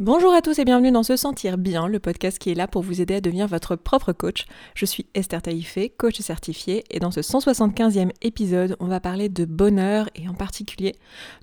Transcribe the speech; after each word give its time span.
Bonjour 0.00 0.32
à 0.32 0.42
tous 0.42 0.60
et 0.60 0.64
bienvenue 0.64 0.92
dans 0.92 1.02
Se 1.02 1.16
Sentir 1.16 1.58
Bien, 1.58 1.88
le 1.88 1.98
podcast 1.98 2.38
qui 2.38 2.52
est 2.52 2.54
là 2.54 2.68
pour 2.68 2.82
vous 2.82 3.00
aider 3.00 3.16
à 3.16 3.20
devenir 3.20 3.48
votre 3.48 3.74
propre 3.74 4.12
coach. 4.12 4.44
Je 4.76 4.86
suis 4.86 5.06
Esther 5.14 5.42
Taïfé, 5.42 5.88
coach 5.90 6.20
certifiée, 6.20 6.84
et 6.90 7.00
dans 7.00 7.10
ce 7.10 7.18
175e 7.18 8.12
épisode, 8.22 8.76
on 8.78 8.86
va 8.86 9.00
parler 9.00 9.28
de 9.28 9.44
bonheur, 9.44 10.08
et 10.14 10.28
en 10.28 10.34
particulier 10.34 10.94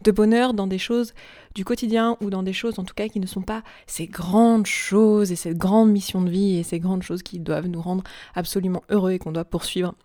de 0.05 0.11
bonheur 0.13 0.53
dans 0.53 0.67
des 0.67 0.77
choses 0.77 1.13
du 1.53 1.65
quotidien 1.65 2.15
ou 2.21 2.29
dans 2.29 2.43
des 2.43 2.53
choses 2.53 2.79
en 2.79 2.85
tout 2.85 2.93
cas 2.93 3.09
qui 3.09 3.19
ne 3.19 3.27
sont 3.27 3.41
pas 3.41 3.61
ces 3.87 4.07
grandes 4.07 4.67
choses 4.67 5.33
et 5.33 5.35
cette 5.35 5.57
grande 5.57 5.91
mission 5.91 6.21
de 6.21 6.29
vie 6.29 6.55
et 6.55 6.63
ces 6.63 6.79
grandes 6.79 7.03
choses 7.03 7.23
qui 7.23 7.39
doivent 7.39 7.67
nous 7.67 7.81
rendre 7.81 8.05
absolument 8.35 8.83
heureux 8.89 9.11
et 9.11 9.19
qu'on 9.19 9.33
doit 9.33 9.43
poursuivre. 9.43 9.95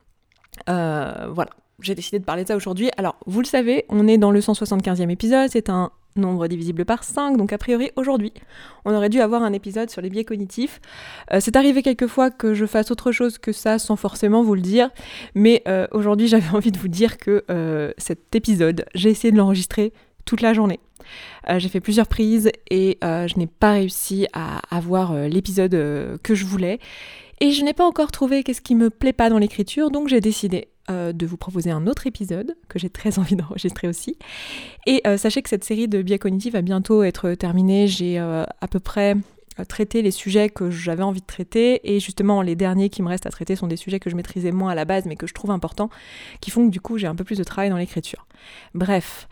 Euh, 0.68 1.28
voilà, 1.32 1.52
j'ai 1.82 1.94
décidé 1.94 2.18
de 2.18 2.24
parler 2.24 2.42
de 2.42 2.48
ça 2.48 2.56
aujourd'hui. 2.56 2.90
Alors, 2.96 3.16
vous 3.26 3.40
le 3.40 3.46
savez, 3.46 3.84
on 3.88 4.06
est 4.08 4.18
dans 4.18 4.30
le 4.30 4.40
175e 4.40 5.10
épisode, 5.10 5.48
c'est 5.50 5.68
un 5.70 5.90
nombre 6.16 6.48
divisible 6.48 6.84
par 6.84 7.04
5, 7.04 7.36
donc 7.36 7.52
a 7.52 7.58
priori 7.58 7.90
aujourd'hui, 7.96 8.32
on 8.84 8.94
aurait 8.94 9.08
dû 9.08 9.20
avoir 9.20 9.42
un 9.42 9.52
épisode 9.52 9.90
sur 9.90 10.02
les 10.02 10.10
biais 10.10 10.24
cognitifs. 10.24 10.80
Euh, 11.32 11.38
c'est 11.40 11.56
arrivé 11.56 11.82
quelquefois 11.82 12.30
que 12.30 12.54
je 12.54 12.66
fasse 12.66 12.90
autre 12.90 13.12
chose 13.12 13.38
que 13.38 13.52
ça 13.52 13.78
sans 13.78 13.96
forcément 13.96 14.42
vous 14.42 14.54
le 14.54 14.60
dire, 14.60 14.90
mais 15.34 15.62
euh, 15.68 15.86
aujourd'hui 15.92 16.28
j'avais 16.28 16.54
envie 16.54 16.72
de 16.72 16.78
vous 16.78 16.88
dire 16.88 17.18
que 17.18 17.44
euh, 17.50 17.92
cet 17.98 18.34
épisode, 18.34 18.84
j'ai 18.94 19.10
essayé 19.10 19.30
de 19.32 19.36
l'enregistrer 19.36 19.92
toute 20.24 20.42
la 20.42 20.52
journée. 20.52 20.80
j'ai 21.56 21.68
fait 21.68 21.80
plusieurs 21.80 22.06
prises 22.06 22.52
et 22.70 22.98
je 23.02 23.38
n'ai 23.38 23.48
pas 23.48 23.72
réussi 23.72 24.28
à 24.32 24.60
avoir 24.70 25.12
l'épisode 25.14 25.72
que 26.22 26.34
je 26.34 26.44
voulais. 26.44 26.78
Et 27.40 27.50
je 27.50 27.64
n'ai 27.64 27.72
pas 27.72 27.86
encore 27.86 28.12
trouvé 28.12 28.44
qu'est-ce 28.44 28.60
qui 28.60 28.74
me 28.74 28.90
plaît 28.90 29.14
pas 29.14 29.30
dans 29.30 29.38
l'écriture, 29.38 29.90
donc 29.90 30.08
j'ai 30.08 30.20
décidé 30.20 30.68
euh, 30.90 31.12
de 31.12 31.26
vous 31.26 31.36
proposer 31.36 31.70
un 31.70 31.86
autre 31.86 32.06
épisode 32.06 32.56
que 32.68 32.78
j'ai 32.78 32.90
très 32.90 33.18
envie 33.18 33.36
d'enregistrer 33.36 33.88
aussi. 33.88 34.16
Et 34.86 35.00
euh, 35.06 35.16
sachez 35.16 35.42
que 35.42 35.48
cette 35.48 35.64
série 35.64 35.88
de 35.88 36.02
biais 36.02 36.18
cognitifs 36.18 36.52
va 36.52 36.62
bientôt 36.62 37.02
être 37.02 37.34
terminée. 37.34 37.86
J'ai 37.86 38.18
euh, 38.18 38.44
à 38.60 38.68
peu 38.68 38.80
près 38.80 39.16
traité 39.68 40.00
les 40.00 40.10
sujets 40.10 40.48
que 40.48 40.70
j'avais 40.70 41.02
envie 41.02 41.20
de 41.20 41.26
traiter 41.26 41.80
et 41.94 42.00
justement 42.00 42.40
les 42.40 42.56
derniers 42.56 42.88
qui 42.88 43.02
me 43.02 43.08
restent 43.08 43.26
à 43.26 43.30
traiter 43.30 43.56
sont 43.56 43.66
des 43.66 43.76
sujets 43.76 44.00
que 44.00 44.08
je 44.08 44.16
maîtrisais 44.16 44.52
moins 44.52 44.70
à 44.70 44.74
la 44.74 44.86
base 44.86 45.04
mais 45.04 45.16
que 45.16 45.26
je 45.26 45.34
trouve 45.34 45.50
importants 45.50 45.90
qui 46.40 46.50
font 46.50 46.64
que 46.64 46.70
du 46.70 46.80
coup 46.80 46.96
j'ai 46.96 47.06
un 47.06 47.14
peu 47.14 47.24
plus 47.24 47.36
de 47.36 47.44
travail 47.44 47.68
dans 47.68 47.76
l'écriture. 47.76 48.26
Bref, 48.74 49.28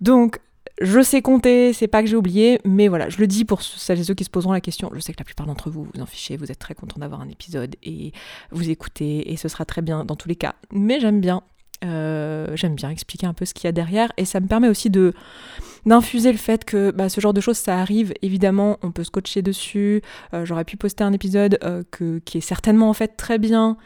donc 0.00 0.38
je 0.82 1.00
sais 1.00 1.22
compter, 1.22 1.72
c'est 1.72 1.86
pas 1.86 2.02
que 2.02 2.08
j'ai 2.08 2.16
oublié, 2.16 2.60
mais 2.64 2.88
voilà, 2.88 3.08
je 3.08 3.18
le 3.18 3.26
dis 3.26 3.44
pour 3.44 3.62
celles 3.62 4.00
et 4.00 4.04
ceux 4.04 4.14
qui 4.14 4.24
se 4.24 4.30
poseront 4.30 4.52
la 4.52 4.60
question. 4.60 4.90
Je 4.94 5.00
sais 5.00 5.12
que 5.12 5.18
la 5.18 5.24
plupart 5.24 5.46
d'entre 5.46 5.70
vous 5.70 5.84
vous 5.84 6.00
en 6.00 6.06
fichez, 6.06 6.36
vous 6.36 6.50
êtes 6.50 6.58
très 6.58 6.74
content 6.74 6.98
d'avoir 6.98 7.20
un 7.20 7.28
épisode 7.28 7.76
et 7.82 8.12
vous 8.50 8.68
écoutez, 8.68 9.32
et 9.32 9.36
ce 9.36 9.48
sera 9.48 9.64
très 9.64 9.82
bien 9.82 10.04
dans 10.04 10.16
tous 10.16 10.28
les 10.28 10.36
cas. 10.36 10.56
Mais 10.72 10.98
j'aime 10.98 11.20
bien, 11.20 11.42
euh, 11.84 12.56
j'aime 12.56 12.74
bien 12.74 12.90
expliquer 12.90 13.26
un 13.26 13.34
peu 13.34 13.44
ce 13.44 13.54
qu'il 13.54 13.64
y 13.64 13.68
a 13.68 13.72
derrière, 13.72 14.12
et 14.16 14.24
ça 14.24 14.40
me 14.40 14.48
permet 14.48 14.68
aussi 14.68 14.90
d'infuser 14.90 16.32
le 16.32 16.38
fait 16.38 16.64
que 16.64 16.90
bah, 16.90 17.08
ce 17.08 17.20
genre 17.20 17.32
de 17.32 17.40
choses 17.40 17.58
ça 17.58 17.78
arrive 17.78 18.12
évidemment 18.22 18.78
on 18.82 18.92
peut 18.92 19.04
scotcher 19.04 19.42
dessus 19.42 20.00
euh, 20.32 20.44
j'aurais 20.44 20.64
pu 20.64 20.76
poster 20.76 21.02
un 21.02 21.12
épisode 21.12 21.58
euh, 21.64 21.82
qui 22.24 22.38
est 22.38 22.42
certainement 22.42 22.88
en 22.88 22.92
fait 22.92 23.16
très 23.16 23.38
bien 23.38 23.76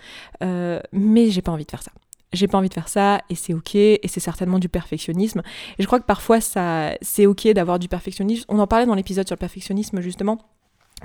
mais 0.93 1.31
j'ai 1.31 1.41
pas 1.41 1.53
envie 1.53 1.65
de 1.65 1.71
faire 1.71 1.83
ça 1.83 1.93
j'ai 2.33 2.49
pas 2.49 2.59
envie 2.59 2.69
de 2.69 2.75
faire 2.75 2.89
ça 2.89 3.23
et 3.31 3.35
c'est 3.35 3.55
ok 3.55 3.75
et 3.75 4.01
c'est 4.07 4.21
certainement 4.21 4.59
du 4.59 4.69
perfectionnisme. 4.69 5.43
Et 5.79 5.83
je 5.83 5.87
crois 5.87 6.01
que 6.01 6.05
parfois 6.05 6.41
ça 6.41 6.93
c'est 7.01 7.27
ok 7.27 7.49
d'avoir 7.49 7.79
du 7.79 7.89
perfectionnisme. 7.89 8.45
On 8.49 8.59
en 8.59 8.67
parlait 8.67 8.87
dans 8.87 8.95
l'épisode 8.95 9.27
sur 9.27 9.35
le 9.35 9.41
perfectionnisme 9.41 10.01
justement 10.01 10.39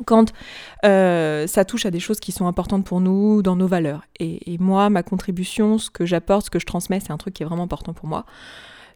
quand 0.05 0.31
euh, 0.86 1.47
ça 1.47 1.66
touche 1.66 1.86
à 1.86 1.92
des 1.92 1.99
choses 1.99 2.19
qui 2.19 2.31
sont 2.31 2.47
importantes 2.47 2.86
pour 2.86 3.02
nous, 3.02 3.42
dans 3.42 3.55
nos 3.55 3.67
valeurs. 3.67 4.03
Et, 4.19 4.53
et 4.53 4.58
moi, 4.58 4.89
ma 4.89 5.03
contribution, 5.03 5.77
ce 5.77 5.89
que 5.89 6.05
j'apporte, 6.05 6.45
ce 6.45 6.49
que 6.49 6.59
je 6.59 6.66
transmets, 6.66 7.02
c'est 7.02 7.11
un 7.11 7.17
truc 7.17 7.33
qui 7.33 7.44
est 7.44 7.45
vraiment 7.45 7.64
important 7.64 7.94
pour 7.94 8.08
moi. 8.08 8.25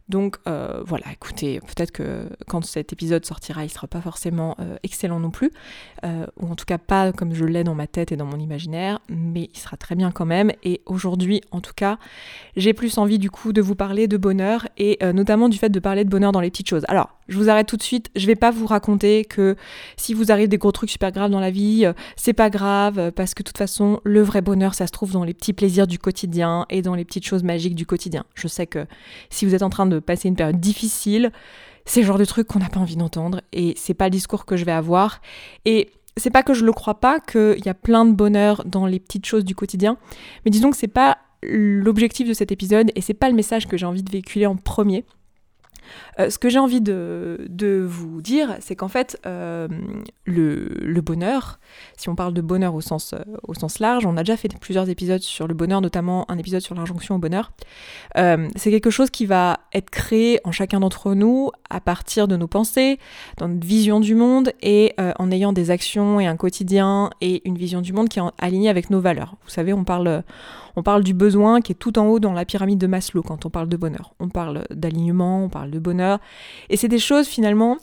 Donc 0.07 0.37
euh, 0.47 0.81
voilà, 0.85 1.05
écoutez, 1.11 1.59
peut-être 1.61 1.91
que 1.91 2.29
quand 2.47 2.63
cet 2.63 2.93
épisode 2.93 3.25
sortira, 3.25 3.65
il 3.65 3.69
sera 3.69 3.87
pas 3.87 4.01
forcément 4.01 4.55
euh, 4.59 4.77
excellent 4.83 5.19
non 5.19 5.31
plus, 5.31 5.51
euh, 6.03 6.27
ou 6.39 6.47
en 6.47 6.55
tout 6.55 6.65
cas 6.65 6.77
pas 6.77 7.11
comme 7.11 7.33
je 7.33 7.43
l'ai 7.45 7.63
dans 7.63 7.73
ma 7.73 7.87
tête 7.87 8.11
et 8.11 8.15
dans 8.15 8.25
mon 8.25 8.39
imaginaire, 8.39 8.99
mais 9.09 9.49
il 9.51 9.57
sera 9.57 9.77
très 9.77 9.95
bien 9.95 10.11
quand 10.11 10.25
même. 10.25 10.51
Et 10.63 10.81
aujourd'hui, 10.85 11.41
en 11.51 11.59
tout 11.59 11.73
cas, 11.75 11.97
j'ai 12.55 12.73
plus 12.73 12.97
envie 12.99 13.17
du 13.17 13.31
coup 13.31 13.51
de 13.51 13.61
vous 13.61 13.75
parler 13.75 14.07
de 14.07 14.17
bonheur 14.17 14.67
et 14.77 14.99
notamment 15.13 15.49
du 15.49 15.57
fait 15.57 15.69
de 15.69 15.79
parler 15.79 16.03
de 16.03 16.09
bonheur 16.09 16.31
dans 16.31 16.41
les 16.41 16.51
petites 16.51 16.69
choses. 16.69 16.85
Alors, 16.87 17.14
je 17.27 17.37
vous 17.37 17.49
arrête 17.49 17.67
tout 17.67 17.77
de 17.77 17.83
suite. 17.83 18.09
Je 18.15 18.25
vais 18.27 18.35
pas 18.35 18.51
vous 18.51 18.65
raconter 18.65 19.25
que 19.25 19.55
si 19.97 20.13
vous 20.13 20.31
arrivez 20.31 20.47
des 20.47 20.57
gros 20.57 20.71
trucs 20.71 20.89
super 20.89 21.11
graves 21.11 21.31
dans 21.31 21.39
la 21.39 21.51
vie, 21.51 21.85
c'est 22.15 22.33
pas 22.33 22.49
grave 22.49 23.11
parce 23.11 23.33
que 23.33 23.43
de 23.43 23.47
toute 23.47 23.57
façon, 23.57 23.99
le 24.03 24.21
vrai 24.21 24.41
bonheur, 24.41 24.73
ça 24.73 24.87
se 24.87 24.91
trouve 24.91 25.11
dans 25.11 25.23
les 25.23 25.33
petits 25.33 25.53
plaisirs 25.53 25.87
du 25.87 25.99
quotidien 25.99 26.65
et 26.69 26.81
dans 26.81 26.95
les 26.95 27.05
petites 27.05 27.25
choses 27.25 27.43
magiques 27.43 27.75
du 27.75 27.85
quotidien. 27.85 28.25
Je 28.35 28.47
sais 28.47 28.67
que 28.67 28.85
si 29.29 29.45
vous 29.45 29.55
êtes 29.55 29.63
en 29.63 29.69
train 29.69 29.85
de 29.85 29.99
passer 29.99 30.27
une 30.27 30.35
période 30.35 30.59
difficile. 30.59 31.31
C'est 31.87 32.01
le 32.01 32.07
genre 32.07 32.17
de 32.17 32.25
truc 32.25 32.47
qu'on 32.47 32.57
n'a 32.57 32.69
pas 32.69 32.79
envie 32.79 32.95
d'entendre 32.95 33.41
et 33.53 33.75
c'est 33.77 33.93
pas 33.93 34.05
le 34.05 34.09
discours 34.09 34.45
que 34.45 34.57
je 34.57 34.65
vais 34.65 34.71
avoir. 34.71 35.21
Et 35.65 35.91
c'est 36.17 36.31
pas 36.31 36.43
que 36.43 36.53
je 36.53 36.65
le 36.65 36.71
crois 36.71 36.99
pas 36.99 37.19
qu'il 37.19 37.63
y 37.63 37.69
a 37.69 37.73
plein 37.73 38.05
de 38.05 38.13
bonheur 38.13 38.63
dans 38.65 38.85
les 38.85 38.99
petites 38.99 39.25
choses 39.25 39.45
du 39.45 39.53
quotidien, 39.53 39.97
mais 40.43 40.51
disons 40.51 40.71
que 40.71 40.77
c'est 40.77 40.87
pas 40.87 41.17
l'objectif 41.43 42.27
de 42.27 42.33
cet 42.33 42.51
épisode 42.51 42.91
et 42.95 43.01
c'est 43.01 43.13
pas 43.13 43.29
le 43.29 43.35
message 43.35 43.67
que 43.67 43.77
j'ai 43.77 43.85
envie 43.85 44.01
de 44.01 44.11
véhiculer 44.11 44.45
en 44.45 44.55
premier. 44.55 45.05
Euh, 46.19 46.29
ce 46.29 46.37
que 46.37 46.49
j'ai 46.49 46.59
envie 46.59 46.81
de, 46.81 47.85
vous 47.87 48.21
dire, 48.21 48.55
c'est 48.59 48.75
qu'en 48.75 48.87
fait, 48.87 49.19
euh, 49.25 49.67
le, 50.25 51.01
bonheur, 51.01 51.59
si 51.97 52.09
on 52.09 52.15
parle 52.15 52.33
de 52.33 52.41
bonheur 52.41 52.73
au 52.73 52.81
sens, 52.81 53.13
euh, 53.13 53.19
au 53.47 53.53
sens 53.53 53.79
large, 53.79 54.05
on 54.05 54.17
a 54.17 54.23
déjà 54.23 54.37
fait 54.37 54.49
plusieurs 54.59 54.89
épisodes 54.89 55.21
sur 55.21 55.47
le 55.47 55.53
bonheur, 55.53 55.81
notamment 55.81 56.29
un 56.31 56.37
épisode 56.37 56.61
sur 56.61 56.75
l'injonction 56.75 57.15
au 57.15 57.19
bonheur. 57.19 57.51
c'est 58.15 58.71
quelque 58.71 58.89
chose 58.89 59.09
qui 59.09 59.25
va 59.25 59.59
être 59.73 59.89
créé 59.89 60.39
en 60.43 60.51
chacun 60.51 60.79
d'entre 60.79 61.13
nous 61.13 61.51
à 61.69 61.79
partir 61.79 62.27
de 62.27 62.35
nos 62.35 62.47
pensées, 62.47 62.99
dans 63.37 63.47
notre 63.47 63.65
vision 63.65 63.99
du 63.99 64.15
monde 64.15 64.51
et 64.61 64.93
en 64.97 65.31
ayant 65.31 65.53
des 65.53 65.71
actions 65.71 66.19
et 66.19 66.27
un 66.27 66.37
quotidien 66.37 67.09
et 67.21 67.41
une 67.47 67.57
vision 67.57 67.81
du 67.81 67.93
monde 67.93 68.09
qui 68.09 68.19
est 68.19 68.23
alignée 68.39 68.69
avec 68.69 68.89
nos 68.89 68.99
valeurs. 68.99 69.35
Vous 69.43 69.49
savez, 69.49 69.73
on 69.73 69.83
parle 69.83 70.23
on 70.77 70.83
parle 70.83 71.03
du 71.03 71.13
besoin 71.13 71.61
qui 71.61 71.71
est 71.71 71.75
tout 71.75 71.97
en 71.97 72.05
haut 72.07 72.19
dans 72.19 72.33
la 72.33 72.43
pyramide 72.43 72.79
de 72.79 72.87
Maslow 72.87 73.23
quand 73.23 73.45
on 73.45 73.49
parle 73.49 73.69
de 73.69 73.77
bonheur. 73.77 74.13
On 74.19 74.27
parle 74.27 74.65
d'alignement, 74.69 75.45
on 75.45 75.49
parle 75.49 75.71
de 75.71 75.79
bonheur. 75.79 76.04
Et 76.69 76.77
c'est 76.77 76.87
des 76.87 76.99
choses 76.99 77.27
finalement, 77.27 77.77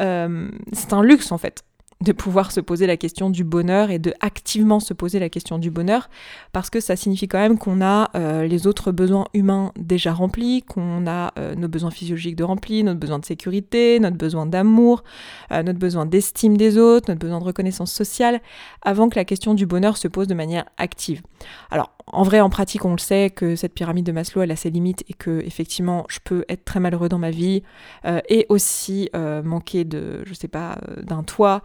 euh, 0.00 0.50
c'est 0.72 0.92
un 0.92 1.02
luxe 1.02 1.32
en 1.32 1.38
fait 1.38 1.62
de 2.00 2.12
pouvoir 2.12 2.50
se 2.50 2.60
poser 2.60 2.86
la 2.86 2.96
question 2.98 3.30
du 3.30 3.44
bonheur 3.44 3.90
et 3.90 3.98
de 3.98 4.12
activement 4.20 4.80
se 4.80 4.92
poser 4.92 5.20
la 5.20 5.30
question 5.30 5.58
du 5.58 5.70
bonheur 5.70 6.10
parce 6.52 6.68
que 6.68 6.80
ça 6.80 6.96
signifie 6.96 7.28
quand 7.28 7.38
même 7.38 7.56
qu'on 7.56 7.80
a 7.80 8.10
euh, 8.14 8.46
les 8.46 8.66
autres 8.66 8.92
besoins 8.92 9.26
humains 9.32 9.72
déjà 9.78 10.12
remplis, 10.12 10.62
qu'on 10.62 11.06
a 11.06 11.32
euh, 11.38 11.54
nos 11.54 11.68
besoins 11.68 11.92
physiologiques 11.92 12.36
de 12.36 12.44
remplis, 12.44 12.82
notre 12.82 12.98
besoin 12.98 13.20
de 13.20 13.24
sécurité, 13.24 14.00
notre 14.00 14.16
besoin 14.16 14.44
d'amour, 14.44 15.04
notre 15.50 15.78
besoin 15.78 16.04
d'estime 16.04 16.56
des 16.56 16.76
autres, 16.76 17.08
notre 17.08 17.20
besoin 17.20 17.38
de 17.38 17.44
reconnaissance 17.44 17.92
sociale 17.92 18.42
avant 18.82 19.08
que 19.08 19.16
la 19.16 19.24
question 19.24 19.54
du 19.54 19.64
bonheur 19.64 19.96
se 19.96 20.08
pose 20.08 20.26
de 20.26 20.34
manière 20.34 20.64
active. 20.76 21.22
Alors 21.70 21.94
en 22.06 22.22
vrai, 22.22 22.40
en 22.40 22.50
pratique, 22.50 22.84
on 22.84 22.92
le 22.92 22.98
sait 22.98 23.30
que 23.30 23.56
cette 23.56 23.72
pyramide 23.72 24.04
de 24.04 24.12
Maslow, 24.12 24.42
elle 24.42 24.50
a 24.50 24.56
ses 24.56 24.70
limites 24.70 25.04
et 25.08 25.14
que 25.14 25.40
effectivement, 25.40 26.04
je 26.08 26.18
peux 26.22 26.44
être 26.50 26.64
très 26.64 26.78
malheureux 26.78 27.08
dans 27.08 27.18
ma 27.18 27.30
vie 27.30 27.62
euh, 28.04 28.20
et 28.28 28.44
aussi 28.50 29.08
euh, 29.16 29.42
manquer 29.42 29.84
de, 29.84 30.22
je 30.26 30.34
sais 30.34 30.48
pas, 30.48 30.78
euh, 30.88 31.02
d'un 31.02 31.22
toit 31.22 31.62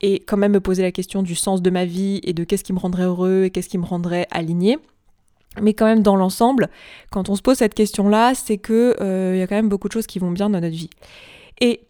et 0.00 0.20
quand 0.20 0.38
même 0.38 0.52
me 0.52 0.60
poser 0.60 0.82
la 0.82 0.90
question 0.90 1.22
du 1.22 1.34
sens 1.34 1.60
de 1.60 1.68
ma 1.70 1.84
vie 1.84 2.20
et 2.24 2.32
de 2.32 2.44
qu'est-ce 2.44 2.64
qui 2.64 2.72
me 2.72 2.78
rendrait 2.78 3.04
heureux 3.04 3.44
et 3.44 3.50
qu'est-ce 3.50 3.68
qui 3.68 3.78
me 3.78 3.84
rendrait 3.84 4.26
aligné. 4.30 4.78
Mais 5.60 5.74
quand 5.74 5.86
même, 5.86 6.02
dans 6.02 6.16
l'ensemble, 6.16 6.68
quand 7.10 7.28
on 7.28 7.36
se 7.36 7.42
pose 7.42 7.58
cette 7.58 7.74
question-là, 7.74 8.34
c'est 8.34 8.58
que 8.58 8.96
il 9.34 9.38
y 9.38 9.42
a 9.42 9.46
quand 9.46 9.54
même 9.54 9.68
beaucoup 9.68 9.86
de 9.86 9.92
choses 9.92 10.06
qui 10.06 10.18
vont 10.18 10.32
bien 10.32 10.50
dans 10.50 10.60
notre 10.60 10.74
vie. 10.74 10.90
Et 11.60 11.82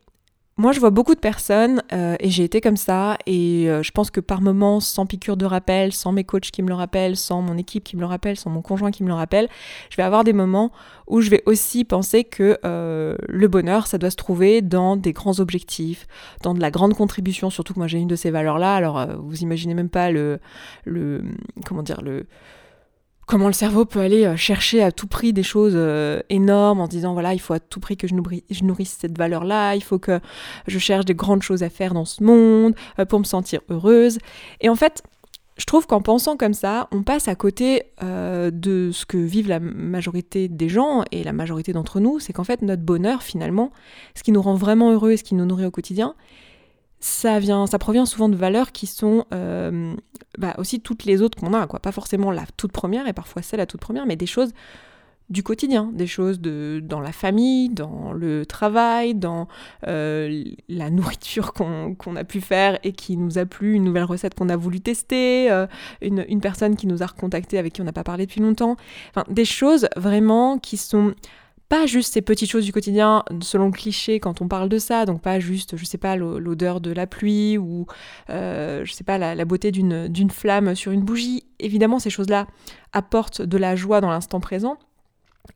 moi, 0.56 0.70
je 0.70 0.78
vois 0.78 0.90
beaucoup 0.90 1.16
de 1.16 1.20
personnes, 1.20 1.82
euh, 1.92 2.14
et 2.20 2.30
j'ai 2.30 2.44
été 2.44 2.60
comme 2.60 2.76
ça, 2.76 3.18
et 3.26 3.68
euh, 3.68 3.82
je 3.82 3.90
pense 3.90 4.12
que 4.12 4.20
par 4.20 4.40
moments, 4.40 4.78
sans 4.78 5.04
piqûre 5.04 5.36
de 5.36 5.44
rappel, 5.44 5.92
sans 5.92 6.12
mes 6.12 6.22
coachs 6.22 6.52
qui 6.52 6.62
me 6.62 6.68
le 6.68 6.74
rappellent, 6.74 7.16
sans 7.16 7.42
mon 7.42 7.56
équipe 7.56 7.82
qui 7.82 7.96
me 7.96 8.00
le 8.00 8.06
rappelle, 8.06 8.36
sans 8.36 8.50
mon 8.50 8.62
conjoint 8.62 8.92
qui 8.92 9.02
me 9.02 9.08
le 9.08 9.14
rappelle, 9.14 9.48
je 9.90 9.96
vais 9.96 10.04
avoir 10.04 10.22
des 10.22 10.32
moments 10.32 10.70
où 11.08 11.20
je 11.20 11.28
vais 11.28 11.42
aussi 11.46 11.84
penser 11.84 12.22
que 12.22 12.58
euh, 12.64 13.16
le 13.28 13.48
bonheur, 13.48 13.88
ça 13.88 13.98
doit 13.98 14.10
se 14.10 14.16
trouver 14.16 14.62
dans 14.62 14.94
des 14.96 15.12
grands 15.12 15.40
objectifs, 15.40 16.06
dans 16.42 16.54
de 16.54 16.60
la 16.60 16.70
grande 16.70 16.94
contribution, 16.94 17.50
surtout 17.50 17.74
que 17.74 17.80
moi 17.80 17.88
j'ai 17.88 17.98
une 17.98 18.08
de 18.08 18.16
ces 18.16 18.30
valeurs-là, 18.30 18.76
alors 18.76 19.06
vous 19.18 19.42
imaginez 19.42 19.74
même 19.74 19.90
pas 19.90 20.12
le, 20.12 20.38
le 20.84 21.24
comment 21.64 21.82
dire, 21.82 22.00
le 22.00 22.26
comment 23.26 23.46
le 23.46 23.52
cerveau 23.52 23.84
peut 23.84 24.00
aller 24.00 24.24
euh, 24.24 24.36
chercher 24.36 24.82
à 24.82 24.92
tout 24.92 25.06
prix 25.06 25.32
des 25.32 25.42
choses 25.42 25.74
euh, 25.74 26.20
énormes 26.28 26.80
en 26.80 26.88
disant 26.88 27.12
voilà 27.12 27.34
il 27.34 27.40
faut 27.40 27.54
à 27.54 27.60
tout 27.60 27.80
prix 27.80 27.96
que 27.96 28.06
je 28.06 28.14
nourrisse, 28.14 28.96
cette 28.98 29.16
valeur 29.16 29.44
là 29.44 29.74
il 29.74 29.82
faut 29.82 29.98
que 29.98 30.20
je 30.66 30.78
cherche 30.78 31.04
des 31.04 31.14
grandes 31.14 31.42
choses 31.42 31.62
à 31.62 31.70
faire 31.70 31.94
dans 31.94 32.04
ce 32.04 32.22
monde 32.22 32.74
euh, 32.98 33.04
pour 33.04 33.18
me 33.18 33.24
sentir 33.24 33.60
heureuse. 33.68 34.18
Et 34.60 34.68
en 34.68 34.74
fait 34.74 35.02
je 35.56 35.66
trouve 35.66 35.86
qu'en 35.86 36.00
pensant 36.00 36.36
comme 36.36 36.52
ça, 36.52 36.88
on 36.90 37.04
passe 37.04 37.28
à 37.28 37.36
côté 37.36 37.84
de 38.02 38.90
ce 38.92 39.06
que 39.06 39.16
vivent 39.16 39.46
la 39.46 39.60
majorité 39.60 40.48
des 40.48 40.68
gens 40.68 41.04
et 41.12 41.22
la 41.22 41.32
majorité 41.32 41.72
d'entre 41.72 42.00
nous, 42.00 42.18
c'est 42.18 42.32
qu'en 42.32 42.42
fait 42.42 42.60
notre 42.60 42.82
bonheur 42.82 43.22
finalement, 43.22 43.70
ce 44.16 44.24
qui 44.24 44.32
nous 44.32 44.42
rend 44.42 44.56
vraiment 44.56 44.90
heureux 44.90 45.12
et 45.12 45.16
ce 45.16 45.22
qui 45.22 45.36
nous 45.36 45.44
nourrit 45.44 45.66
au 45.66 45.70
quotidien, 45.70 46.16
ça 47.04 47.38
vient, 47.38 47.66
ça 47.66 47.78
provient 47.78 48.06
souvent 48.06 48.30
de 48.30 48.34
valeurs 48.34 48.72
qui 48.72 48.86
sont 48.86 49.26
euh, 49.34 49.94
bah, 50.38 50.54
aussi 50.56 50.80
toutes 50.80 51.04
les 51.04 51.20
autres 51.20 51.38
qu'on 51.38 51.52
a, 51.52 51.66
quoi. 51.66 51.78
Pas 51.78 51.92
forcément 51.92 52.30
la 52.30 52.44
toute 52.56 52.72
première 52.72 53.06
et 53.06 53.12
parfois 53.12 53.42
celle 53.42 53.58
la 53.58 53.66
toute 53.66 53.82
première, 53.82 54.06
mais 54.06 54.16
des 54.16 54.24
choses 54.24 54.52
du 55.28 55.42
quotidien, 55.42 55.90
des 55.92 56.06
choses 56.06 56.40
de, 56.40 56.80
dans 56.82 57.00
la 57.00 57.12
famille, 57.12 57.68
dans 57.68 58.14
le 58.14 58.46
travail, 58.46 59.14
dans 59.14 59.48
euh, 59.86 60.44
la 60.70 60.88
nourriture 60.88 61.52
qu'on 61.52 62.16
a 62.16 62.24
pu 62.24 62.40
faire 62.40 62.78
et 62.84 62.92
qui 62.92 63.18
nous 63.18 63.36
a 63.36 63.44
plu, 63.44 63.74
une 63.74 63.84
nouvelle 63.84 64.04
recette 64.04 64.34
qu'on 64.34 64.48
a 64.48 64.56
voulu 64.56 64.80
tester, 64.80 65.50
euh, 65.52 65.66
une, 66.00 66.24
une, 66.30 66.40
personne 66.40 66.74
qui 66.74 66.86
nous 66.86 67.02
a 67.02 67.06
recontacté 67.06 67.58
avec 67.58 67.74
qui 67.74 67.82
on 67.82 67.84
n'a 67.84 67.92
pas 67.92 68.04
parlé 68.04 68.24
depuis 68.24 68.40
longtemps. 68.40 68.76
Enfin, 69.10 69.30
des 69.30 69.44
choses 69.44 69.88
vraiment 69.94 70.56
qui 70.56 70.78
sont 70.78 71.14
pas 71.68 71.86
juste 71.86 72.12
ces 72.12 72.22
petites 72.22 72.50
choses 72.50 72.64
du 72.64 72.72
quotidien 72.72 73.24
selon 73.40 73.66
le 73.66 73.72
cliché 73.72 74.20
quand 74.20 74.40
on 74.40 74.48
parle 74.48 74.68
de 74.68 74.78
ça, 74.78 75.06
donc 75.06 75.22
pas 75.22 75.40
juste, 75.40 75.76
je 75.76 75.84
sais 75.84 75.98
pas, 75.98 76.16
l'odeur 76.16 76.80
de 76.80 76.92
la 76.92 77.06
pluie 77.06 77.58
ou, 77.58 77.86
euh, 78.30 78.84
je 78.84 78.92
sais 78.92 79.04
pas, 79.04 79.18
la, 79.18 79.34
la 79.34 79.44
beauté 79.44 79.70
d'une 79.72 80.30
flamme 80.30 80.74
sur 80.74 80.92
une 80.92 81.02
bougie. 81.02 81.44
Évidemment, 81.58 81.98
ces 81.98 82.10
choses-là 82.10 82.46
apportent 82.92 83.42
de 83.42 83.58
la 83.58 83.76
joie 83.76 84.00
dans 84.00 84.10
l'instant 84.10 84.40
présent, 84.40 84.78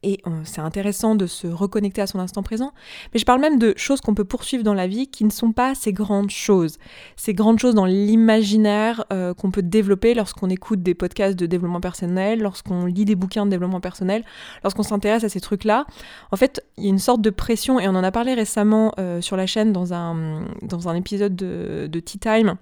et 0.03 0.21
euh, 0.27 0.31
c'est 0.45 0.61
intéressant 0.61 1.15
de 1.15 1.27
se 1.27 1.47
reconnecter 1.47 2.01
à 2.01 2.07
son 2.07 2.19
instant 2.19 2.43
présent. 2.43 2.73
Mais 3.13 3.21
je 3.21 3.25
parle 3.25 3.41
même 3.41 3.59
de 3.59 3.75
choses 3.77 4.01
qu'on 4.01 4.15
peut 4.15 4.25
poursuivre 4.25 4.63
dans 4.63 4.75
la 4.75 4.87
vie 4.87 5.09
qui 5.09 5.25
ne 5.25 5.31
sont 5.31 5.53
pas 5.53 5.75
ces 5.75 5.93
grandes 5.93 6.31
choses. 6.31 6.79
Ces 7.17 7.35
grandes 7.35 7.59
choses 7.59 7.75
dans 7.75 7.85
l'imaginaire 7.85 9.05
euh, 9.13 9.35
qu'on 9.35 9.51
peut 9.51 9.63
développer 9.63 10.15
lorsqu'on 10.15 10.51
écoute 10.51 10.83
des 10.83 10.95
podcasts 10.95 11.39
de 11.39 11.47
développement 11.47 11.81
personnel, 11.81 12.41
lorsqu'on 12.41 12.87
lit 12.87 13.05
des 13.05 13.17
bouquins 13.17 13.45
de 13.47 13.51
développement 13.51 13.81
personnel, 13.81 14.25
lorsqu'on 14.63 14.83
s'intéresse 14.83 15.25
à 15.25 15.29
ces 15.29 15.41
trucs-là. 15.41 15.87
En 16.31 16.37
fait, 16.37 16.65
il 16.77 16.85
y 16.85 16.87
a 16.87 16.91
une 16.91 16.99
sorte 16.99 17.21
de 17.21 17.31
pression, 17.31 17.81
et 17.81 17.89
on 17.89 17.95
en 17.95 18.05
a 18.05 18.13
parlé 18.13 18.35
récemment 18.35 18.93
euh, 18.99 19.21
sur 19.21 19.37
la 19.37 19.47
chaîne 19.47 19.73
dans 19.73 19.95
un, 19.95 20.45
dans 20.63 20.89
un 20.89 20.95
épisode 20.95 21.35
de, 21.35 21.89
de 21.91 22.01
Tea 22.01 22.19
Time 22.19 22.57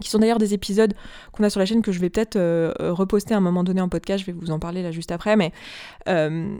qui 0.00 0.10
sont 0.10 0.18
d'ailleurs 0.18 0.38
des 0.38 0.54
épisodes 0.54 0.94
qu'on 1.32 1.44
a 1.44 1.50
sur 1.50 1.60
la 1.60 1.66
chaîne 1.66 1.82
que 1.82 1.92
je 1.92 2.00
vais 2.00 2.10
peut-être 2.10 2.36
euh, 2.36 2.72
reposter 2.80 3.34
à 3.34 3.38
un 3.38 3.40
moment 3.40 3.64
donné 3.64 3.80
en 3.80 3.88
podcast, 3.88 4.20
je 4.20 4.26
vais 4.26 4.38
vous 4.38 4.50
en 4.50 4.58
parler 4.58 4.82
là 4.82 4.90
juste 4.90 5.12
après, 5.12 5.36
mais 5.36 5.52
euh, 6.08 6.56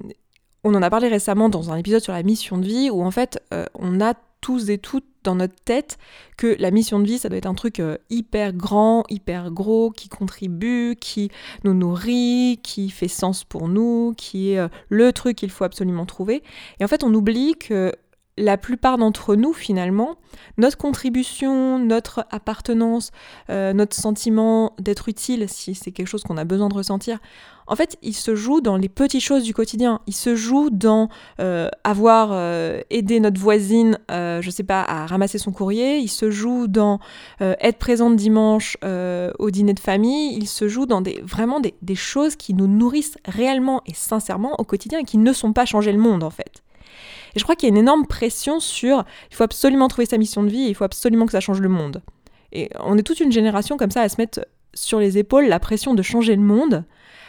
on 0.64 0.74
en 0.74 0.82
a 0.82 0.90
parlé 0.90 1.08
récemment 1.08 1.48
dans 1.48 1.70
un 1.70 1.76
épisode 1.76 2.02
sur 2.02 2.12
la 2.12 2.22
mission 2.22 2.58
de 2.58 2.66
vie 2.66 2.90
où 2.90 3.02
en 3.02 3.10
fait 3.10 3.42
euh, 3.54 3.66
on 3.74 4.00
a 4.00 4.14
tous 4.40 4.70
et 4.70 4.78
toutes 4.78 5.04
dans 5.24 5.34
notre 5.34 5.56
tête 5.64 5.98
que 6.36 6.56
la 6.60 6.70
mission 6.70 7.00
de 7.00 7.04
vie 7.04 7.18
ça 7.18 7.28
doit 7.28 7.38
être 7.38 7.46
un 7.46 7.54
truc 7.54 7.82
hyper 8.08 8.52
grand, 8.52 9.04
hyper 9.10 9.50
gros, 9.50 9.90
qui 9.90 10.08
contribue, 10.08 10.94
qui 10.98 11.30
nous 11.64 11.74
nourrit, 11.74 12.60
qui 12.62 12.88
fait 12.88 13.08
sens 13.08 13.42
pour 13.42 13.68
nous, 13.68 14.14
qui 14.16 14.52
est 14.52 14.68
le 14.88 15.12
truc 15.12 15.36
qu'il 15.36 15.50
faut 15.50 15.64
absolument 15.64 16.06
trouver. 16.06 16.44
Et 16.78 16.84
en 16.84 16.88
fait 16.88 17.02
on 17.02 17.12
oublie 17.12 17.56
que 17.56 17.92
la 18.38 18.56
plupart 18.56 18.98
d'entre 18.98 19.34
nous, 19.34 19.52
finalement, 19.52 20.16
notre 20.56 20.78
contribution, 20.78 21.78
notre 21.78 22.24
appartenance, 22.30 23.10
euh, 23.50 23.72
notre 23.72 23.96
sentiment 23.96 24.74
d'être 24.78 25.08
utile, 25.08 25.46
si 25.48 25.74
c'est 25.74 25.90
quelque 25.90 26.06
chose 26.06 26.22
qu'on 26.22 26.36
a 26.36 26.44
besoin 26.44 26.68
de 26.68 26.74
ressentir, 26.74 27.18
en 27.66 27.76
fait, 27.76 27.98
il 28.00 28.14
se 28.14 28.34
joue 28.34 28.62
dans 28.62 28.78
les 28.78 28.88
petites 28.88 29.20
choses 29.20 29.42
du 29.42 29.52
quotidien. 29.52 30.00
Il 30.06 30.14
se 30.14 30.34
joue 30.36 30.70
dans 30.70 31.10
euh, 31.38 31.68
avoir 31.84 32.30
euh, 32.32 32.80
aidé 32.88 33.20
notre 33.20 33.38
voisine, 33.38 33.98
je 34.08 34.50
sais 34.50 34.62
pas, 34.62 34.80
à 34.82 35.04
ramasser 35.04 35.36
son 35.36 35.52
courrier. 35.52 35.98
Il 35.98 36.08
se 36.08 36.30
joue 36.30 36.66
dans 36.66 36.98
être 37.40 37.76
présente 37.76 38.16
dimanche 38.16 38.78
au 38.82 39.50
dîner 39.50 39.74
de 39.74 39.80
famille. 39.80 40.34
Il 40.34 40.48
se 40.48 40.66
joue 40.66 40.86
dans 40.86 41.02
vraiment 41.22 41.60
des, 41.60 41.74
des 41.82 41.94
choses 41.94 42.36
qui 42.36 42.54
nous 42.54 42.68
nourrissent 42.68 43.18
réellement 43.26 43.82
et 43.84 43.92
sincèrement 43.92 44.58
au 44.58 44.64
quotidien 44.64 45.00
et 45.00 45.04
qui 45.04 45.18
ne 45.18 45.32
sont 45.34 45.52
pas 45.52 45.66
changer 45.66 45.92
le 45.92 45.98
monde, 45.98 46.22
en 46.22 46.30
fait. 46.30 46.62
Et 47.34 47.38
je 47.38 47.44
crois 47.44 47.54
qu'il 47.54 47.68
y 47.68 47.70
a 47.70 47.74
une 47.74 47.80
énorme 47.80 48.06
pression 48.06 48.60
sur 48.60 49.04
il 49.30 49.36
faut 49.36 49.44
absolument 49.44 49.88
trouver 49.88 50.06
sa 50.06 50.18
mission 50.18 50.42
de 50.42 50.48
vie 50.48 50.66
et 50.66 50.68
il 50.68 50.74
faut 50.74 50.84
absolument 50.84 51.26
que 51.26 51.32
ça 51.32 51.40
change 51.40 51.60
le 51.60 51.68
monde. 51.68 52.02
Et 52.52 52.70
on 52.80 52.96
est 52.96 53.02
toute 53.02 53.20
une 53.20 53.32
génération 53.32 53.76
comme 53.76 53.90
ça 53.90 54.02
à 54.02 54.08
se 54.08 54.16
mettre 54.18 54.40
sur 54.74 55.00
les 55.00 55.18
épaules 55.18 55.46
la 55.46 55.60
pression 55.60 55.94
de 55.94 56.02
changer 56.02 56.36
le 56.36 56.42
monde 56.42 56.84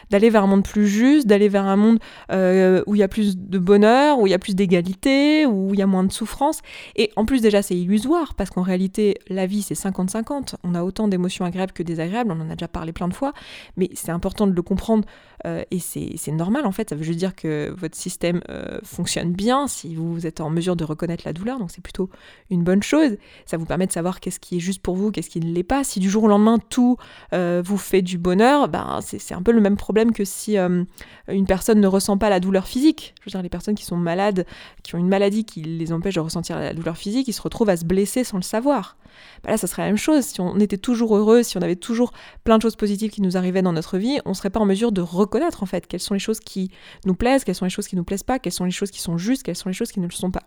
d'aller 0.09 0.29
vers 0.29 0.43
un 0.43 0.47
monde 0.47 0.63
plus 0.63 0.87
juste, 0.87 1.27
d'aller 1.27 1.49
vers 1.49 1.65
un 1.65 1.75
monde 1.75 1.99
euh, 2.31 2.83
où 2.87 2.95
il 2.95 2.99
y 2.99 3.03
a 3.03 3.07
plus 3.07 3.37
de 3.37 3.59
bonheur, 3.59 4.19
où 4.19 4.27
il 4.27 4.31
y 4.31 4.33
a 4.33 4.39
plus 4.39 4.55
d'égalité, 4.55 5.45
où 5.45 5.73
il 5.73 5.79
y 5.79 5.83
a 5.83 5.87
moins 5.87 6.03
de 6.03 6.11
souffrance. 6.11 6.61
Et 6.95 7.11
en 7.15 7.25
plus 7.25 7.41
déjà 7.41 7.61
c'est 7.61 7.75
illusoire, 7.75 8.33
parce 8.35 8.49
qu'en 8.49 8.61
réalité 8.61 9.15
la 9.27 9.45
vie 9.45 9.61
c'est 9.61 9.75
50-50, 9.75 10.55
on 10.63 10.75
a 10.75 10.83
autant 10.83 11.07
d'émotions 11.07 11.45
agréables 11.45 11.73
que 11.73 11.83
désagréables, 11.83 12.31
on 12.31 12.41
en 12.41 12.49
a 12.49 12.55
déjà 12.55 12.67
parlé 12.67 12.91
plein 12.91 13.07
de 13.07 13.13
fois, 13.13 13.33
mais 13.77 13.89
c'est 13.93 14.11
important 14.11 14.47
de 14.47 14.53
le 14.53 14.61
comprendre 14.61 15.05
euh, 15.45 15.63
et 15.71 15.80
c'est 15.80 16.31
normal 16.31 16.65
en 16.65 16.71
fait, 16.71 16.89
ça 16.89 16.95
veut 16.95 17.03
juste 17.03 17.19
dire 17.19 17.36
que 17.36 17.74
votre 17.75 17.95
système 17.95 18.41
euh, 18.50 18.80
fonctionne 18.83 19.33
bien 19.33 19.68
si 19.68 19.95
vous 19.95 20.27
êtes 20.27 20.41
en 20.41 20.50
mesure 20.50 20.75
de 20.75 20.83
reconnaître 20.83 21.24
la 21.25 21.33
douleur, 21.33 21.59
donc 21.59 21.71
c'est 21.71 21.81
plutôt 21.81 22.09
une 22.50 22.63
bonne 22.63 22.83
chose, 22.83 23.18
ça 23.45 23.57
vous 23.57 23.65
permet 23.65 23.88
de 23.88 23.91
savoir 23.91 24.19
qu'est-ce 24.19 24.39
qui 24.39 24.57
est 24.57 24.59
juste 24.59 24.81
pour 24.81 24.95
vous, 24.95 25.12
qu'est-ce 25.12 25.30
qui 25.30 25.39
ne 25.39 25.51
l'est 25.51 25.63
pas. 25.63 25.83
Si 25.83 26.00
du 26.00 26.09
jour 26.09 26.24
au 26.24 26.27
lendemain 26.27 26.59
tout 26.69 26.97
vous 27.31 27.77
fait 27.77 28.01
du 28.01 28.18
bonheur, 28.18 28.68
ben, 28.68 29.00
c'est 29.01 29.33
un 29.33 29.41
peu 29.41 29.51
le 29.51 29.62
même 29.62 29.77
problème 29.77 30.12
que 30.13 30.25
si 30.25 30.57
euh, 30.57 30.83
une 31.27 31.45
personne 31.45 31.80
ne 31.80 31.88
ressent 31.88 32.18
pas 32.18 32.30
la 32.30 32.39
douleur 32.39 32.68
physique. 32.68 33.15
Je 33.21 33.25
veux 33.25 33.31
dire, 33.31 33.42
les 33.42 33.50
personnes 33.50 33.75
qui 33.75 33.85
sont 33.85 33.97
malades, 33.97 34.45
qui 34.83 34.95
ont 34.95 34.97
une 34.97 35.07
maladie 35.07 35.45
qui 35.45 35.62
les 35.62 35.92
empêche 35.92 36.15
de 36.15 36.19
ressentir 36.19 36.57
la 36.59 36.74
douleur 36.74 36.97
physique, 36.97 37.27
ils 37.27 37.33
se 37.33 37.42
retrouvent 37.42 37.69
à 37.69 37.77
se 37.77 37.85
blesser 37.85 38.24
sans 38.24 38.38
le 38.38 38.44
savoir. 38.44 38.97
Bah 39.44 39.51
là, 39.51 39.57
ça 39.57 39.67
serait 39.67 39.83
la 39.83 39.88
même 39.88 39.97
chose. 39.97 40.23
Si 40.25 40.41
on 40.41 40.59
était 40.59 40.77
toujours 40.77 41.15
heureux, 41.15 41.44
si 41.44 41.57
on 41.57 41.61
avait 41.61 41.75
toujours 41.75 42.11
plein 42.44 42.57
de 42.57 42.61
choses 42.61 42.75
positives 42.75 43.11
qui 43.11 43.21
nous 43.21 43.38
arrivaient 43.38 43.61
dans 43.61 43.73
notre 43.73 43.97
vie, 43.97 44.19
on 44.25 44.33
serait 44.33 44.50
pas 44.50 44.59
en 44.59 44.65
mesure 44.65 44.91
de 44.91 45.01
reconnaître 45.01 45.63
en 45.63 45.65
fait 45.65 45.88
quelles 45.88 46.00
sont 46.00 46.13
les 46.13 46.19
choses 46.19 46.39
qui 46.39 46.71
nous 47.06 47.15
plaisent, 47.15 47.44
quelles 47.44 47.56
sont 47.56 47.65
les 47.65 47.71
choses 47.71 47.88
qui 47.88 47.95
nous 47.95 48.03
plaisent 48.03 48.23
pas, 48.23 48.39
quelles 48.39 48.53
sont 48.53 48.65
les 48.65 48.71
choses 48.71 48.91
qui 48.91 49.01
sont 49.01 49.17
justes, 49.17 49.44
quelles 49.44 49.56
sont 49.56 49.69
les 49.69 49.73
choses 49.73 49.91
qui 49.91 50.00
ne 50.00 50.07
le 50.07 50.11
sont 50.11 50.31
pas. 50.31 50.44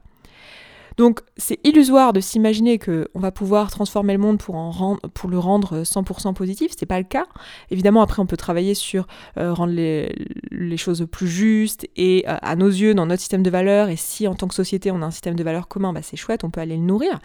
Donc 0.96 1.20
c'est 1.36 1.58
illusoire 1.64 2.12
de 2.12 2.20
s'imaginer 2.20 2.78
qu'on 2.78 3.06
va 3.14 3.32
pouvoir 3.32 3.70
transformer 3.70 4.12
le 4.12 4.18
monde 4.18 4.38
pour, 4.38 4.54
le 4.54 5.38
rendre 5.38 5.82
100% 5.82 6.34
positif, 6.34 6.72
c'est 6.76 6.86
pas 6.86 6.98
le 6.98 7.04
cas. 7.04 7.26
Évidemment 7.70 8.02
après 8.02 8.20
on 8.20 8.26
peut 8.26 8.36
travailler 8.36 8.74
sur 8.74 9.06
euh, 9.38 9.52
rendre 9.52 9.72
les, 9.72 10.76
choses 10.76 11.06
plus 11.10 11.28
justes 11.28 11.86
et 11.96 12.24
euh, 12.28 12.36
à 12.42 12.56
nos 12.56 12.68
yeux 12.68 12.94
dans 12.94 13.06
notre 13.06 13.20
système 13.20 13.42
de 13.42 13.50
valeurs 13.50 13.88
et 13.88 13.96
si 13.96 14.26
en 14.26 14.34
tant 14.34 14.48
que 14.48 14.54
société 14.54 14.90
on 14.90 15.02
a 15.02 15.06
un 15.06 15.10
système 15.10 15.36
de 15.36 15.44
valeurs 15.44 15.68
commun, 15.68 15.92
bah, 15.92 16.00
c'est 16.02 16.16
chouette, 16.16 16.44
on 16.44 16.50
peut 16.50 16.60
aller 16.60 16.76
le 16.76 16.82
nourrir. 16.82 17.18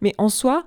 Mais 0.00 0.14
en 0.18 0.28
soi, 0.28 0.64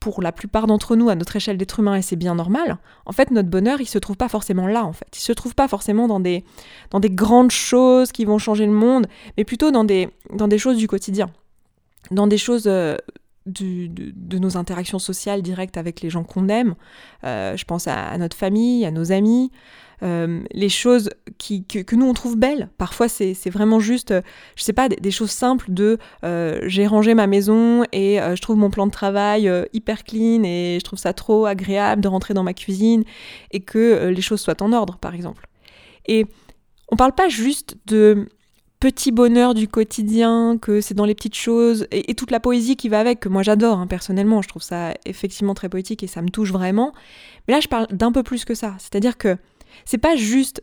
pour 0.00 0.22
la 0.22 0.32
plupart 0.32 0.66
d'entre 0.66 0.94
nous, 0.96 1.08
à 1.08 1.14
notre 1.14 1.36
échelle 1.36 1.56
d'être 1.56 1.80
humain, 1.80 1.96
et 1.96 2.02
c'est 2.02 2.16
bien 2.16 2.34
normal, 2.34 2.78
en 3.06 3.12
fait, 3.12 3.30
notre 3.30 3.48
bonheur, 3.48 3.80
il 3.80 3.86
se 3.86 3.98
trouve 3.98 4.16
pas 4.16 4.28
forcément 4.28 4.66
là, 4.66 4.84
en 4.84 4.92
fait. 4.92 5.08
Il 5.14 5.20
se 5.20 5.32
trouve 5.32 5.54
pas 5.54 5.68
forcément 5.68 6.06
dans 6.06 6.20
des, 6.20 6.44
grandes 6.92 7.50
choses 7.50 8.12
qui 8.12 8.24
vont 8.24 8.38
changer 8.38 8.66
le 8.66 8.72
monde, 8.72 9.06
mais 9.36 9.44
plutôt 9.44 9.70
dans 9.70 9.84
des 9.84 10.58
choses 10.58 10.76
du 10.76 10.86
quotidien 10.86 11.30
dans 12.10 12.26
des 12.26 12.38
choses 12.38 12.64
euh, 12.66 12.96
de, 13.46 14.38
nos 14.38 14.56
interactions 14.56 14.98
sociales 14.98 15.42
directes 15.42 15.76
avec 15.76 16.00
les 16.00 16.10
gens 16.10 16.24
qu'on 16.24 16.48
aime. 16.48 16.74
Euh, 17.24 17.56
je 17.56 17.64
pense 17.64 17.86
à, 17.86 18.16
notre 18.18 18.36
famille, 18.36 18.84
à 18.84 18.90
nos 18.90 19.12
amis. 19.12 19.50
Euh, 20.02 20.42
les 20.52 20.68
choses 20.68 21.08
qui, 21.38 21.64
que, 21.64 21.94
nous 21.94 22.06
on 22.06 22.12
trouve 22.12 22.36
belles. 22.36 22.68
Parfois 22.76 23.08
c'est 23.08 23.50
vraiment 23.50 23.80
juste, 23.80 24.12
je 24.56 24.62
sais 24.62 24.72
pas, 24.72 24.88
des, 24.88 25.10
choses 25.10 25.30
simples 25.30 25.66
de 25.68 25.96
j'ai 26.66 26.86
rangé 26.86 27.14
ma 27.14 27.26
maison 27.26 27.84
et 27.92 28.18
je 28.18 28.40
trouve 28.42 28.56
mon 28.56 28.68
plan 28.68 28.86
de 28.86 28.90
travail 28.90 29.50
hyper 29.72 30.04
clean 30.04 30.42
et 30.42 30.78
je 30.80 30.84
trouve 30.84 30.98
ça 30.98 31.14
trop 31.14 31.46
agréable 31.46 32.02
de 32.02 32.08
rentrer 32.08 32.34
dans 32.34 32.42
ma 32.42 32.52
cuisine 32.52 33.04
et 33.52 33.60
que 33.60 34.08
les 34.08 34.22
choses 34.22 34.40
soient 34.40 34.60
en 34.60 34.72
ordre 34.72 34.98
par 34.98 35.14
exemple. 35.14 35.46
Et 36.06 36.26
on 36.90 36.96
parle 36.96 37.14
pas 37.14 37.28
juste 37.28 37.76
de 37.86 38.28
petit 38.90 39.10
bonheur 39.10 39.54
du 39.54 39.66
quotidien, 39.66 40.58
que 40.62 40.80
c'est 40.80 40.94
dans 40.94 41.06
les 41.06 41.16
petites 41.16 41.34
choses, 41.34 41.88
et, 41.90 42.14
toute 42.14 42.30
la 42.30 42.38
poésie 42.38 42.76
qui 42.76 42.88
va 42.88 43.00
avec, 43.00 43.18
que 43.18 43.28
moi 43.28 43.42
j'adore 43.42 43.80
hein, 43.80 43.88
personnellement, 43.88 44.42
je 44.42 44.48
trouve 44.48 44.62
ça 44.62 44.94
effectivement 45.04 45.54
très 45.54 45.68
poétique 45.68 46.04
et 46.04 46.06
ça 46.06 46.22
me 46.22 46.28
touche 46.28 46.52
vraiment. 46.52 46.92
Mais 47.48 47.54
là 47.54 47.58
je 47.58 47.66
parle 47.66 47.88
d'un 47.88 48.12
peu 48.12 48.22
plus 48.22 48.44
que 48.44 48.54
ça, 48.54 48.76
c'est-à-dire 48.78 49.18
que 49.18 49.38
c'est 49.84 49.98
pas 49.98 50.14
juste 50.14 50.62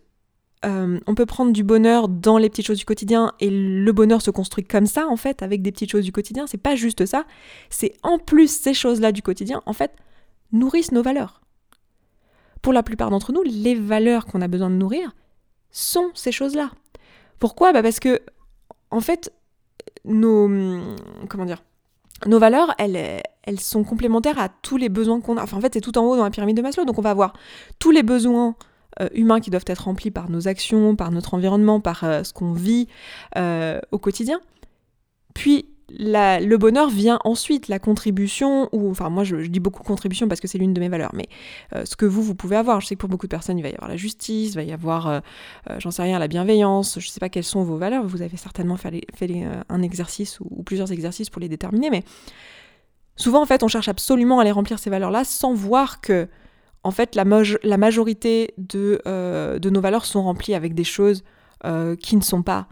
euh, 0.64 1.02
on 1.06 1.16
peut 1.16 1.26
prendre 1.26 1.52
du 1.52 1.66
bonheur 1.66 2.08
dans 2.08 2.38
les 2.38 2.50
petites 2.50 2.66
choses 2.66 2.78
du 2.78 2.86
quotidien 2.86 3.34
et 3.42 3.50
le 3.50 3.92
bonheur 3.92 4.22
se 4.22 4.32
construit 4.32 4.64
comme 4.64 4.86
ça 4.86 5.06
en 5.10 5.18
fait 5.18 5.44
avec 5.44 5.62
des 5.62 5.74
petites 5.74 5.92
choses 5.92 6.06
du 6.06 6.14
quotidien. 6.14 6.48
C'est 6.48 6.58
pas 6.58 6.78
juste 6.78 7.06
ça. 7.06 7.26
C'est 7.70 7.92
en 8.04 8.20
plus 8.20 8.48
ces 8.48 8.74
choses-là 8.74 9.12
du 9.12 9.22
quotidien 9.22 9.62
en 9.66 9.74
fait 9.74 9.92
nourrissent 10.54 10.94
nos 10.94 11.04
valeurs. 11.04 11.42
Pour 12.62 12.72
la 12.72 12.84
plupart 12.84 13.10
d'entre 13.10 13.34
nous, 13.34 13.44
les 13.44 13.76
valeurs 13.76 14.26
qu'on 14.26 14.40
a 14.40 14.48
besoin 14.48 14.70
de 14.70 14.76
nourrir 14.76 15.14
sont 15.72 16.12
ces 16.14 16.32
choses-là. 16.32 16.72
Pourquoi? 17.40 17.74
Bah 17.74 17.82
Parce 17.82 18.00
que, 18.00 18.22
en 18.92 19.02
fait, 19.02 19.32
nos. 20.06 20.48
Comment 21.30 21.46
dire 21.46 21.64
nos 22.26 22.40
valeurs, 22.40 22.74
elles, 22.78 23.22
elles 23.44 23.60
sont 23.60 23.84
complémentaires 23.84 24.40
à 24.40 24.50
tous 24.50 24.78
les 24.78 24.90
besoins 24.90 25.22
qu'on 25.22 25.38
a. 25.38 25.44
Enfin, 25.44 25.58
en 25.58 25.62
fait, 25.62 25.74
c'est 25.74 25.82
tout 25.82 25.98
en 25.98 26.06
haut 26.06 26.16
dans 26.16 26.24
la 26.24 26.30
pyramide 26.30 26.58
de 26.58 26.62
Maslow. 26.62 26.86
Donc, 26.86 26.98
on 26.98 27.02
va 27.02 27.10
avoir 27.10 27.34
tous 27.80 27.92
les 27.92 28.04
besoins 28.04 28.56
euh, 29.02 29.10
humains 29.14 29.40
qui 29.40 29.50
doivent 29.50 29.66
être 29.68 29.86
remplis 29.86 30.12
par 30.12 30.30
nos 30.30 30.48
actions, 30.48 30.96
par 30.96 31.12
notre 31.12 31.34
environnement, 31.34 31.80
par 31.80 32.04
euh, 32.04 32.24
ce 32.24 32.34
qu'on 32.34 32.54
vit 32.54 32.88
euh, 33.38 33.80
au 33.92 33.98
quotidien. 33.98 34.40
Puis, 35.34 35.73
le 35.90 36.56
bonheur 36.56 36.90
vient 36.90 37.20
ensuite, 37.24 37.68
la 37.68 37.80
contribution, 37.80 38.70
ou 38.72 38.90
enfin 38.90 39.10
moi 39.10 39.24
je, 39.24 39.36
dis 39.36 39.60
beaucoup 39.60 39.84
contribution 39.84 40.28
parce 40.28 40.40
que 40.40 40.48
c'est 40.48 40.58
l'une 40.58 40.74
de 40.74 40.80
mes 40.80 40.90
valeurs, 40.90 41.12
mais 41.14 41.28
euh, 41.76 41.86
ce 41.86 41.96
que 41.96 42.06
vous, 42.06 42.24
vous 42.24 42.36
pouvez 42.36 42.56
avoir, 42.56 42.82
je 42.82 42.88
sais 42.88 42.96
que 42.96 43.00
pour 43.00 43.10
beaucoup 43.10 43.28
de 43.28 43.32
personnes 43.32 43.58
il 43.58 43.62
va 43.62 43.70
y 43.70 43.74
avoir 43.74 43.90
la 43.90 43.98
justice, 43.98 44.52
il 44.52 44.56
va 44.56 44.64
y 44.64 44.72
avoir, 44.72 45.08
euh, 45.08 45.20
euh, 45.70 45.80
j'en 45.80 45.92
sais 45.92 46.02
rien, 46.02 46.20
la 46.20 46.28
bienveillance, 46.28 47.00
je 47.00 47.10
sais 47.10 47.20
pas 47.20 47.30
quelles 47.30 47.44
sont 47.44 47.64
vos 47.64 47.78
valeurs, 47.78 48.06
vous 48.06 48.22
avez 48.22 48.38
certainement 48.38 48.78
fait, 48.78 49.04
un 49.70 49.82
exercice 49.82 50.40
ou, 50.40 50.64
plusieurs 50.64 50.92
exercices 50.92 51.30
pour 51.30 51.42
les 51.42 51.50
déterminer, 51.50 51.90
mais 51.90 52.04
souvent 53.16 53.42
en 53.42 53.46
fait 53.46 53.64
on 53.64 53.68
cherche 53.68 53.90
absolument 53.90 54.40
à 54.40 54.44
les 54.44 54.52
remplir 54.52 54.80
ces 54.80 54.90
valeurs-là 54.90 55.24
sans 55.24 55.54
voir 55.54 56.02
que 56.02 56.28
en 56.84 56.92
fait 56.92 57.16
la, 57.16 57.24
la 57.64 57.78
majorité 57.78 58.54
de, 58.58 59.02
de 59.06 59.70
nos 59.70 59.82
valeurs 59.82 60.06
sont 60.06 60.24
remplies 60.24 60.56
avec 60.56 60.74
des 60.74 60.84
choses 60.84 61.24
qui 62.00 62.16
ne 62.16 62.22
sont 62.22 62.44
pas 62.44 62.68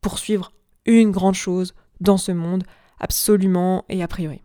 poursuivre 0.00 0.52
une 0.86 1.10
grande 1.10 1.34
chose 1.34 1.74
dans 2.00 2.16
ce 2.16 2.32
monde, 2.32 2.64
absolument 3.00 3.84
et 3.88 4.02
a 4.02 4.08
priori. 4.08 4.40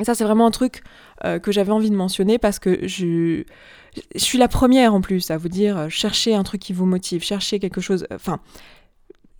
Et 0.00 0.04
ça, 0.04 0.14
c'est 0.14 0.24
vraiment 0.24 0.46
un 0.46 0.50
truc 0.50 0.82
euh, 1.24 1.38
que 1.38 1.52
j'avais 1.52 1.70
envie 1.70 1.90
de 1.90 1.96
mentionner 1.96 2.38
parce 2.38 2.58
que 2.58 2.86
je, 2.86 3.44
suis 4.16 4.38
la 4.38 4.48
première 4.48 4.92
en 4.92 5.00
plus 5.00 5.30
à 5.30 5.36
vous 5.36 5.48
dire 5.48 5.78
euh, 5.78 5.88
cherchez 5.88 6.34
un 6.34 6.42
truc 6.42 6.60
qui 6.60 6.72
vous 6.72 6.86
motive, 6.86 7.22
cherchez 7.22 7.60
quelque 7.60 7.80
chose. 7.80 8.06
Enfin, 8.12 8.40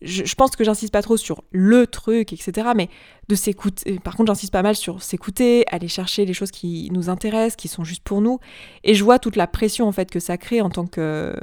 je, 0.02 0.34
pense 0.34 0.56
que 0.56 0.64
j'insiste 0.64 0.92
pas 0.92 1.02
trop 1.02 1.16
sur 1.16 1.44
le 1.50 1.86
truc, 1.86 2.32
etc. 2.32 2.68
Mais 2.76 2.88
de 3.28 3.34
s'écouter. 3.34 3.98
Par 4.00 4.16
contre, 4.16 4.28
j'insiste 4.28 4.52
pas 4.52 4.62
mal 4.62 4.76
sur 4.76 5.02
s'écouter, 5.02 5.64
aller 5.70 5.88
chercher 5.88 6.26
les 6.26 6.34
choses 6.34 6.50
qui 6.50 6.90
nous 6.92 7.08
intéressent, 7.08 7.56
qui 7.56 7.68
sont 7.68 7.84
juste 7.84 8.02
pour 8.02 8.20
nous. 8.20 8.38
Et 8.82 8.94
je 8.94 9.02
vois 9.02 9.18
toute 9.18 9.36
la 9.36 9.46
pression 9.46 9.88
en 9.88 9.92
fait 9.92 10.10
que 10.10 10.20
ça 10.20 10.36
crée 10.36 10.60
en 10.60 10.68
tant 10.68 10.86
que, 10.86 11.34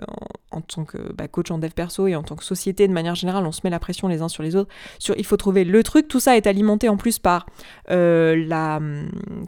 en, 0.51 0.62
tant 0.62 0.86
que 0.86 1.12
bah, 1.13 1.27
coach 1.27 1.50
en 1.50 1.58
dev 1.58 1.72
perso 1.72 2.08
et 2.08 2.15
en 2.15 2.24
tant 2.24 2.36
que 2.36 2.43
société 2.43 2.88
de 2.88 2.93
manière 2.93 3.15
générale. 3.15 3.46
On 3.46 3.51
se 3.51 3.62
met 3.63 3.70
la 3.70 3.79
pression 3.79 4.08
les 4.08 4.22
uns 4.22 4.27
sur 4.27 4.43
les 4.43 4.55
autres. 4.55 4.72
Sur 5.00 5.15
il 5.17 5.25
faut 5.25 5.38
trouver 5.38 5.63
le 5.63 5.84
truc. 5.84 6.08
Tout 6.08 6.20
ça 6.20 6.38
est 6.38 6.46
alimenté 6.46 6.88
en 6.88 6.98
plus 6.98 7.17
par 7.17 7.48
euh, 7.89 8.46
la, 8.48 8.79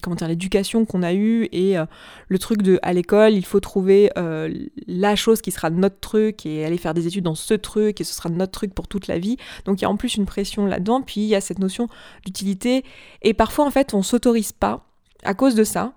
comment 0.01 0.15
dire, 0.15 0.27
l'éducation 0.27 0.85
qu'on 0.85 1.03
a 1.03 1.13
eue 1.13 1.47
et 1.51 1.77
euh, 1.77 1.85
le 2.29 2.39
truc 2.39 2.63
de 2.63 2.79
à 2.81 2.93
l'école. 2.93 3.33
Il 3.33 3.45
faut 3.45 3.59
trouver 3.59 4.09
euh, 4.17 4.51
la 4.87 5.15
chose 5.15 5.41
qui 5.41 5.51
sera 5.51 5.69
notre 5.69 5.99
truc 5.99 6.47
et 6.47 6.65
aller 6.65 6.77
faire 6.77 6.95
des 6.95 7.05
études 7.05 7.25
dans 7.25 7.35
ce 7.35 7.53
truc 7.53 8.01
et 8.01 8.03
ce 8.03 8.13
sera 8.13 8.29
notre 8.29 8.51
truc 8.51 8.73
pour 8.73 8.87
toute 8.87 9.02
la 9.07 9.19
vie. 9.19 9.37
Donc 9.65 9.81
il 9.81 9.83
y 9.83 9.85
a 9.85 9.89
en 9.89 9.97
plus 9.97 10.15
une 10.15 10.25
pression 10.25 10.65
là-dedans. 10.65 11.01
Puis 11.01 11.21
il 11.21 11.27
y 11.27 11.35
a 11.35 11.41
cette 11.41 11.59
notion 11.59 11.87
d'utilité. 12.25 12.83
Et 13.21 13.33
parfois, 13.33 13.65
en 13.65 13.71
fait, 13.71 13.93
on 13.93 14.01
s'autorise 14.01 14.51
pas, 14.51 14.85
à 15.23 15.33
cause 15.33 15.55
de 15.55 15.63
ça, 15.63 15.93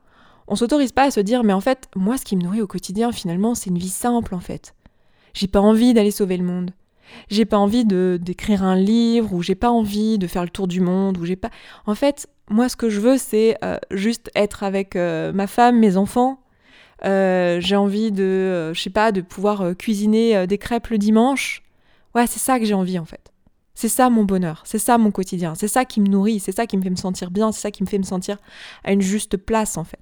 on 0.49 0.55
s'autorise 0.55 0.93
pas 0.93 1.05
à 1.05 1.11
se 1.11 1.21
dire, 1.21 1.43
mais 1.43 1.53
en 1.53 1.61
fait, 1.61 1.89
moi, 1.97 2.17
ce 2.19 2.25
qui 2.25 2.37
me 2.37 2.43
nourrit 2.43 2.63
au 2.63 2.67
quotidien, 2.67 3.13
finalement, 3.13 3.55
c'est 3.55 3.71
une 3.71 3.79
vie 3.79 3.89
simple, 3.89 4.35
en 4.35 4.41
fait. 4.41 4.75
J'ai 5.35 5.49
pas 5.49 5.61
envie 5.61 5.93
d'aller 5.93 6.11
sauver 6.11 6.37
le 6.37 6.45
monde. 6.45 6.71
J'ai 7.29 7.45
pas 7.45 7.59
envie 7.59 7.85
de 7.85 8.19
d'écrire 8.21 8.63
un 8.63 8.77
livre, 8.77 9.33
ou 9.33 9.43
j'ai 9.43 9.55
pas 9.55 9.71
envie 9.71 10.19
de 10.19 10.27
faire 10.27 10.43
le 10.43 10.51
tour 10.51 10.67
du 10.67 10.81
monde, 10.81 11.19
ou 11.19 11.25
j'ai 11.25 11.37
pas. 11.37 11.51
En 11.87 11.95
fait, 11.95 12.29
moi, 12.49 12.69
ce 12.69 12.77
que 12.77 12.89
je 12.89 13.01
veux, 13.01 13.19
c'est 13.19 13.57
euh, 13.65 13.77
juste 13.91 14.31
être 14.35 14.63
avec 14.63 14.97
euh, 14.97 15.33
ma 15.33 15.47
femme, 15.47 15.79
mes 15.79 15.97
enfants. 15.97 16.41
Euh, 17.05 17.61
j'ai 17.61 17.77
envie 17.77 18.11
de, 18.11 18.73
je 18.73 18.81
sais 18.81 18.91
pas, 18.91 19.13
de 19.13 19.21
pouvoir 19.21 19.77
cuisiner 19.77 20.47
des 20.47 20.59
crêpes 20.59 20.89
le 20.89 20.99
dimanche. 20.99 21.63
Ouais, 22.17 22.27
c'est 22.27 22.41
ça 22.41 22.59
que 22.59 22.65
j'ai 22.65 22.75
envie, 22.75 22.99
en 22.99 23.05
fait. 23.05 23.33
C'est 23.75 23.91
ça 23.91 24.09
mon 24.09 24.25
bonheur, 24.25 24.63
c'est 24.65 24.79
ça 24.79 24.97
mon 24.97 25.11
quotidien, 25.11 25.55
c'est 25.55 25.69
ça 25.69 25.85
qui 25.85 26.01
me 26.01 26.07
nourrit, 26.07 26.41
c'est 26.41 26.51
ça 26.51 26.67
qui 26.67 26.79
me 26.79 26.83
fait 26.83 26.89
me 26.89 26.97
sentir 26.97 27.31
bien, 27.31 27.53
c'est 27.53 27.61
ça 27.61 27.71
qui 27.71 27.83
me 27.83 27.89
fait 27.89 27.99
me 27.99 28.05
sentir 28.05 28.39
à 28.85 28.93
une 28.93 29.03
juste 29.03 29.37
place 29.37 29.77
en 29.77 29.85
fait. 29.85 30.01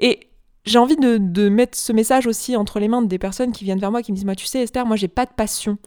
Et 0.00 0.28
j'ai 0.64 0.78
envie 0.78 0.96
de, 0.96 1.48
mettre 1.48 1.76
ce 1.76 1.92
message 1.92 2.26
aussi 2.26 2.56
entre 2.56 2.80
les 2.80 2.88
mains 2.88 3.02
des 3.02 3.18
personnes 3.18 3.52
qui 3.52 3.64
viennent 3.64 3.78
vers 3.78 3.90
moi, 3.90 4.02
qui 4.02 4.12
me 4.12 4.16
disent 4.16 4.26
tu 4.36 4.46
sais, 4.46 4.60
Esther, 4.60 4.86
moi, 4.86 4.96
j'ai 4.96 5.08
pas 5.08 5.26
de 5.26 5.32
passion. 5.32 5.78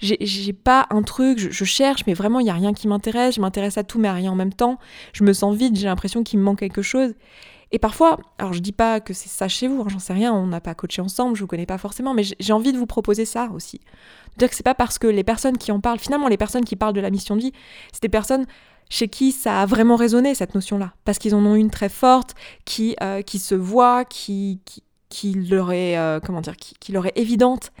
J'ai 0.00 0.52
pas 0.52 0.86
un 0.90 1.02
truc, 1.02 1.38
je, 1.38 1.64
cherche, 1.64 2.06
mais 2.06 2.14
vraiment, 2.14 2.38
il 2.40 2.44
n'y 2.44 2.50
a 2.50 2.54
rien 2.54 2.72
qui 2.72 2.86
m'intéresse. 2.86 3.34
Je 3.34 3.40
m'intéresse 3.40 3.78
à 3.78 3.84
tout, 3.84 3.98
mais 3.98 4.08
à 4.08 4.12
rien 4.12 4.30
en 4.30 4.36
même 4.36 4.52
temps. 4.52 4.78
Je 5.12 5.24
me 5.24 5.32
sens 5.32 5.56
vide, 5.56 5.76
j'ai 5.76 5.86
l'impression 5.86 6.22
qu'il 6.22 6.38
me 6.38 6.44
manque 6.44 6.60
quelque 6.60 6.82
chose. 6.82 7.14
Et 7.70 7.78
parfois, 7.78 8.18
alors 8.38 8.52
je 8.52 8.60
dis 8.60 8.72
pas 8.72 9.00
que 9.00 9.12
c'est 9.12 9.28
ça 9.28 9.46
chez 9.46 9.68
vous, 9.68 9.82
hein, 9.82 9.86
j'en 9.88 9.98
sais 9.98 10.14
rien, 10.14 10.32
on 10.32 10.46
n'a 10.46 10.60
pas 10.60 10.74
coaché 10.74 11.02
ensemble, 11.02 11.36
je 11.36 11.42
vous 11.42 11.46
connais 11.46 11.66
pas 11.66 11.76
forcément, 11.76 12.14
mais 12.14 12.22
j'ai 12.22 12.52
envie 12.52 12.72
de 12.72 12.78
vous 12.78 12.86
proposer 12.86 13.26
ça 13.26 13.50
aussi. 13.54 13.80
Dire 14.38 14.48
que 14.48 14.54
c'est 14.54 14.62
pas 14.62 14.74
parce 14.74 14.98
que 14.98 15.06
les 15.06 15.24
personnes 15.24 15.58
qui 15.58 15.70
en 15.70 15.80
parlent, 15.80 15.98
finalement 15.98 16.28
les 16.28 16.38
personnes 16.38 16.64
qui 16.64 16.76
parlent 16.76 16.94
de 16.94 17.00
la 17.00 17.10
mission 17.10 17.36
de 17.36 17.42
vie, 17.42 17.52
c'est 17.92 18.02
des 18.02 18.08
personnes 18.08 18.46
chez 18.88 19.08
qui 19.08 19.32
ça 19.32 19.60
a 19.60 19.66
vraiment 19.66 19.96
résonné 19.96 20.34
cette 20.34 20.54
notion-là, 20.54 20.94
parce 21.04 21.18
qu'ils 21.18 21.34
en 21.34 21.44
ont 21.44 21.54
une 21.54 21.70
très 21.70 21.90
forte, 21.90 22.34
qui, 22.64 22.96
euh, 23.02 23.20
qui 23.20 23.38
se 23.38 23.54
voit, 23.54 24.04
qui, 24.06 24.60
qui, 25.10 25.34
leur 25.34 25.72
est, 25.72 25.98
euh, 25.98 26.20
comment 26.20 26.40
dire, 26.40 26.56
qui, 26.56 26.92
leur 26.92 27.06
est 27.06 27.16
évidente. 27.16 27.72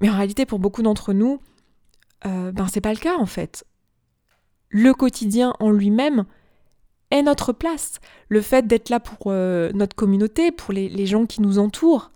Mais 0.00 0.08
en 0.08 0.14
réalité, 0.16 0.46
pour 0.46 0.58
beaucoup 0.58 0.82
d'entre 0.82 1.12
nous, 1.12 1.40
euh, 2.26 2.52
ben 2.52 2.68
c'est 2.68 2.80
pas 2.80 2.92
le 2.92 2.98
cas 2.98 3.16
en 3.18 3.26
fait. 3.26 3.64
Le 4.70 4.94
quotidien 4.94 5.52
en 5.60 5.70
lui-même, 5.70 6.24
est 7.10 7.22
notre 7.22 7.52
place. 7.52 8.00
Le 8.28 8.40
fait 8.40 8.66
d'être 8.66 8.90
là 8.90 9.00
pour 9.00 9.18
euh, 9.26 9.70
notre 9.74 9.96
communauté, 9.96 10.50
pour 10.50 10.72
les, 10.72 11.06
gens 11.06 11.26
qui 11.26 11.42
nous 11.42 11.58
entourent, 11.58 12.10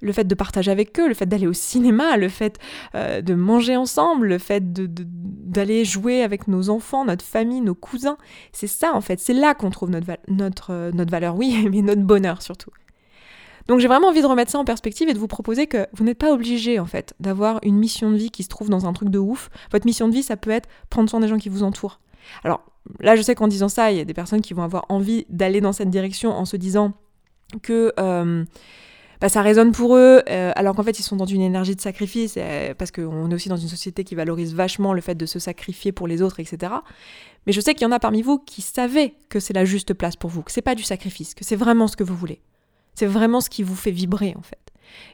le 0.00 0.12
fait 0.12 0.24
de 0.24 0.34
partager 0.34 0.70
avec 0.70 0.98
eux, 0.98 1.06
le 1.06 1.14
fait 1.14 1.26
d'aller 1.26 1.46
au 1.46 1.52
cinéma, 1.52 2.16
le 2.16 2.28
fait 2.28 2.58
euh, 2.94 3.22
de 3.22 3.34
manger 3.34 3.76
ensemble, 3.76 4.26
le 4.26 4.38
fait 4.38 4.62
d'aller 4.72 5.84
jouer 5.84 6.22
avec 6.22 6.48
nos 6.48 6.70
enfants, 6.70 7.04
notre 7.04 7.24
famille, 7.24 7.60
nos 7.60 7.76
cousins, 7.76 8.18
c'est 8.52 8.66
ça 8.66 8.94
en 8.94 9.00
fait, 9.00 9.20
c'est 9.20 9.32
là 9.32 9.54
qu'on 9.54 9.70
trouve 9.70 9.90
notre, 9.90 10.18
notre, 10.26 10.72
euh, 10.72 10.90
notre 10.92 11.10
valeur, 11.10 11.36
oui, 11.36 11.68
mais 11.70 11.82
notre 11.82 12.02
bonheur 12.02 12.42
surtout. 12.42 12.70
Donc 13.68 13.78
j'ai 13.78 13.86
vraiment 13.86 14.08
envie 14.08 14.22
de 14.22 14.26
remettre 14.26 14.50
ça 14.50 14.58
en 14.58 14.64
perspective 14.64 15.08
et 15.08 15.14
de 15.14 15.20
vous 15.20 15.28
proposer 15.28 15.68
que 15.68 15.86
vous 15.92 16.02
n'êtes 16.02 16.18
pas 16.18 16.32
obligé 16.32 16.80
en 16.80 16.86
fait 16.86 17.14
d'avoir 17.20 17.60
une 17.62 17.76
mission 17.76 18.10
de 18.10 18.16
vie 18.16 18.30
qui 18.30 18.42
se 18.42 18.48
trouve 18.48 18.68
dans 18.68 18.86
un 18.86 18.92
truc 18.92 19.08
de 19.08 19.20
ouf. 19.20 19.50
Votre 19.70 19.86
mission 19.86 20.08
de 20.08 20.14
vie, 20.14 20.24
ça 20.24 20.36
peut 20.36 20.50
être 20.50 20.68
prendre 20.90 21.08
soin 21.08 21.20
des 21.20 21.28
gens 21.28 21.38
qui 21.38 21.48
vous 21.48 21.62
entourent. 21.62 22.00
Alors 22.42 22.64
là, 23.00 23.16
je 23.16 23.22
sais 23.22 23.34
qu'en 23.34 23.48
disant 23.48 23.68
ça, 23.68 23.90
il 23.92 23.98
y 23.98 24.00
a 24.00 24.04
des 24.04 24.14
personnes 24.14 24.40
qui 24.40 24.54
vont 24.54 24.62
avoir 24.62 24.86
envie 24.88 25.26
d'aller 25.28 25.60
dans 25.60 25.72
cette 25.72 25.90
direction 25.90 26.30
en 26.30 26.44
se 26.44 26.56
disant 26.56 26.94
que 27.62 27.92
euh, 27.98 28.44
bah, 29.22 29.28
ça 29.28 29.40
résonne 29.42 29.72
pour 29.72 29.96
eux, 29.96 30.22
euh, 30.28 30.52
alors 30.56 30.74
qu'en 30.74 30.82
fait 30.82 30.98
ils 30.98 31.02
sont 31.02 31.14
dans 31.14 31.26
une 31.26 31.42
énergie 31.42 31.76
de 31.76 31.80
sacrifice, 31.80 32.34
euh, 32.36 32.74
parce 32.76 32.90
qu'on 32.90 33.30
est 33.30 33.34
aussi 33.34 33.48
dans 33.48 33.56
une 33.56 33.68
société 33.68 34.02
qui 34.02 34.14
valorise 34.14 34.54
vachement 34.54 34.92
le 34.92 35.00
fait 35.00 35.14
de 35.14 35.26
se 35.26 35.38
sacrifier 35.38 35.92
pour 35.92 36.08
les 36.08 36.22
autres, 36.22 36.40
etc. 36.40 36.72
Mais 37.46 37.52
je 37.52 37.60
sais 37.60 37.74
qu'il 37.74 37.82
y 37.82 37.86
en 37.86 37.92
a 37.92 38.00
parmi 38.00 38.22
vous 38.22 38.38
qui 38.38 38.62
savaient 38.62 39.14
que 39.28 39.38
c'est 39.38 39.52
la 39.52 39.64
juste 39.64 39.94
place 39.94 40.16
pour 40.16 40.28
vous, 40.30 40.42
que 40.42 40.50
c'est 40.50 40.62
pas 40.62 40.74
du 40.74 40.82
sacrifice, 40.82 41.34
que 41.34 41.44
c'est 41.44 41.56
vraiment 41.56 41.86
ce 41.86 41.96
que 41.96 42.04
vous 42.04 42.16
voulez. 42.16 42.40
C'est 42.94 43.06
vraiment 43.06 43.40
ce 43.40 43.48
qui 43.48 43.62
vous 43.62 43.76
fait 43.76 43.90
vibrer 43.90 44.34
en 44.36 44.42
fait. 44.42 44.58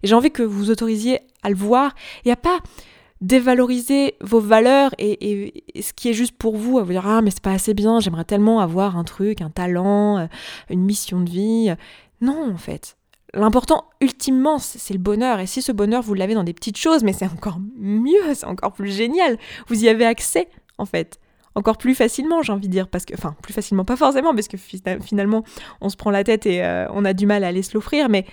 Et 0.03 0.07
j'ai 0.07 0.15
envie 0.15 0.31
que 0.31 0.43
vous 0.43 0.71
autorisiez 0.71 1.21
à 1.43 1.51
le 1.51 1.57
voir 1.57 1.95
et 2.25 2.33
à 2.33 2.37
pas 2.37 2.61
dévaloriser 3.21 4.15
vos 4.21 4.41
valeurs 4.41 4.95
et, 4.99 5.65
ce 5.81 5.93
qui 5.93 6.09
est 6.09 6.13
juste 6.13 6.37
pour 6.37 6.57
vous, 6.57 6.79
à 6.79 6.83
vous 6.83 6.93
dire 6.93 7.07
ah 7.07 7.23
mais 7.23 7.31
c'est 7.31 7.43
pas 7.43 7.53
assez 7.53 7.75
bien, 7.75 8.01
j'aimerais 8.01 8.25
tellement 8.25 8.61
avoir 8.61 8.97
un 8.97 9.05
truc, 9.05 9.41
un 9.41 9.51
talent, 9.51 10.19
euh, 10.19 10.27
une 10.71 10.83
mission 10.83 11.21
de 11.21 11.31
vie. 11.31 11.75
Non 12.21 12.53
en 12.53 12.59
fait. 12.59 12.97
L'important 13.35 13.85
ultimement 14.01 14.59
c'est 14.59 14.95
le 14.95 15.01
bonheur 15.01 15.41
et 15.41 15.47
si 15.47 15.63
ce 15.63 15.73
bonheur 15.73 16.03
vous 16.03 16.15
l'avez 16.15 16.35
dans 16.35 16.45
des 16.45 16.55
petites 16.55 16.79
choses, 16.79 17.03
mais 17.03 17.13
c'est 17.13 17.27
encore 17.27 17.59
mieux, 17.77 18.35
c'est 18.35 18.47
encore 18.47 18.73
plus 18.73 18.91
génial. 18.91 19.37
Vous 19.67 19.85
y 19.85 19.89
avez 19.89 20.07
accès 20.07 20.49
en 20.79 20.87
fait. 20.87 21.19
Encore 21.55 21.77
plus 21.77 21.97
facilement, 21.97 22.43
j'ai 22.43 22.53
envie 22.53 22.69
de 22.69 22.73
dire, 22.73 22.87
parce 22.87 23.05
que, 23.05 23.15
enfin, 23.15 23.35
plus 23.43 23.53
facilement, 23.53 23.85
pas 23.85 23.97
forcément, 23.97 24.33
parce 24.33 24.47
que 24.47 24.57
finalement, 24.57 25.43
on 25.81 25.89
se 25.89 25.97
prend 25.97 26.13
la 26.13 26.23
tête 26.23 26.47
et 26.47 26.63
euh, 26.63 26.87
on 26.93 27.05
a 27.05 27.15
du 27.15 27.27
mal 27.27 27.43
à 27.43 27.49
aller 27.49 27.63
se 27.63 27.75
l'offrir, 27.75 28.09
mais 28.09 28.27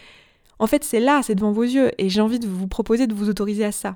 en 0.60 0.68
fait, 0.68 0.84
c'est 0.84 1.00
là, 1.00 1.22
c'est 1.24 1.36
devant 1.36 1.52
vos 1.52 1.64
yeux, 1.64 1.92
et 1.98 2.10
j'ai 2.10 2.22
envie 2.22 2.40
de 2.40 2.48
vous 2.48 2.68
proposer 2.68 3.08
de 3.08 3.14
vous 3.14 3.30
autoriser 3.30 3.66
à 3.66 3.72
ça. 3.72 3.96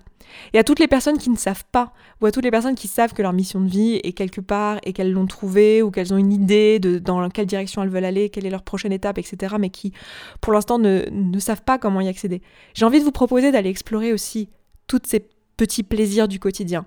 Et 0.53 0.59
à 0.59 0.63
toutes 0.63 0.79
les 0.79 0.87
personnes 0.87 1.17
qui 1.17 1.29
ne 1.29 1.37
savent 1.37 1.63
pas, 1.71 1.93
ou 2.21 2.25
à 2.25 2.31
toutes 2.31 2.43
les 2.43 2.51
personnes 2.51 2.75
qui 2.75 2.87
savent 2.87 3.13
que 3.13 3.21
leur 3.21 3.33
mission 3.33 3.61
de 3.61 3.69
vie 3.69 3.99
est 4.03 4.11
quelque 4.11 4.41
part 4.41 4.79
et 4.83 4.93
qu'elles 4.93 5.11
l'ont 5.11 5.25
trouvée, 5.25 5.81
ou 5.81 5.91
qu'elles 5.91 6.13
ont 6.13 6.17
une 6.17 6.33
idée 6.33 6.79
de 6.79 6.99
dans 6.99 7.29
quelle 7.29 7.45
direction 7.45 7.81
elles 7.81 7.89
veulent 7.89 8.05
aller, 8.05 8.29
quelle 8.29 8.45
est 8.45 8.51
leur 8.51 8.63
prochaine 8.63 8.91
étape, 8.91 9.17
etc., 9.17 9.55
mais 9.59 9.69
qui, 9.69 9.93
pour 10.41 10.53
l'instant, 10.53 10.79
ne, 10.79 11.05
ne 11.11 11.39
savent 11.39 11.63
pas 11.63 11.77
comment 11.77 12.01
y 12.01 12.07
accéder. 12.07 12.41
J'ai 12.73 12.85
envie 12.85 12.99
de 12.99 13.05
vous 13.05 13.11
proposer 13.11 13.51
d'aller 13.51 13.69
explorer 13.69 14.13
aussi 14.13 14.49
tous 14.87 15.01
ces 15.05 15.27
petits 15.57 15.83
plaisirs 15.83 16.27
du 16.27 16.39
quotidien. 16.39 16.85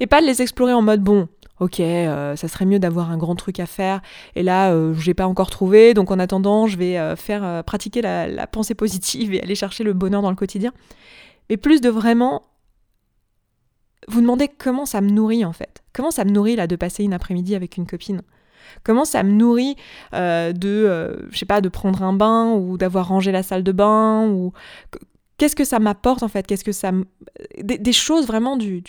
Et 0.00 0.06
pas 0.06 0.20
de 0.20 0.26
les 0.26 0.42
explorer 0.42 0.72
en 0.72 0.82
mode 0.82 1.02
bon, 1.02 1.28
ok, 1.60 1.80
euh, 1.80 2.36
ça 2.36 2.48
serait 2.48 2.66
mieux 2.66 2.78
d'avoir 2.78 3.10
un 3.10 3.16
grand 3.16 3.34
truc 3.34 3.60
à 3.60 3.66
faire, 3.66 4.00
et 4.34 4.42
là, 4.42 4.72
euh, 4.72 4.94
je 4.94 5.06
l'ai 5.06 5.14
pas 5.14 5.26
encore 5.26 5.50
trouvé, 5.50 5.94
donc 5.94 6.10
en 6.10 6.18
attendant, 6.18 6.66
je 6.66 6.76
vais 6.76 6.98
euh, 6.98 7.16
faire 7.16 7.64
pratiquer 7.64 8.02
la, 8.02 8.46
pensée 8.46 8.74
positive 8.74 9.34
et 9.34 9.42
aller 9.42 9.54
chercher 9.54 9.84
le 9.84 9.92
bonheur 9.92 10.22
dans 10.22 10.30
le 10.30 10.36
quotidien. 10.36 10.72
Mais 11.50 11.56
plus 11.56 11.80
de 11.80 11.88
vraiment 11.88 12.42
vous 14.08 14.20
demander 14.20 14.48
comment 14.48 14.86
ça 14.86 15.00
me 15.00 15.10
nourrit 15.10 15.44
en 15.44 15.52
fait. 15.52 15.82
Comment 15.92 16.10
ça 16.10 16.24
me 16.24 16.30
nourrit 16.30 16.56
là 16.56 16.66
de 16.66 16.76
passer 16.76 17.04
une 17.04 17.12
après-midi 17.12 17.54
avec 17.54 17.76
une 17.76 17.86
copine? 17.86 18.22
Comment 18.84 19.04
ça 19.04 19.22
me 19.22 19.32
nourrit 19.32 19.76
de, 20.12 21.26
je 21.30 21.38
sais 21.38 21.46
pas, 21.46 21.60
de 21.60 21.68
prendre 21.68 22.02
un 22.02 22.12
bain 22.12 22.52
ou 22.52 22.78
d'avoir 22.78 23.08
rangé 23.08 23.32
la 23.32 23.42
salle 23.42 23.62
de 23.62 23.72
bain 23.72 24.28
ou 24.28 24.52
qu'est-ce 25.38 25.56
que 25.56 25.64
ça 25.64 25.78
m'apporte 25.78 26.22
en 26.22 26.28
fait? 26.28 26.46
Qu'est-ce 26.46 26.64
que 26.64 26.72
ça 26.72 26.92
des, 27.62 27.92
choses 27.92 28.26
vraiment 28.26 28.56
du, 28.56 28.82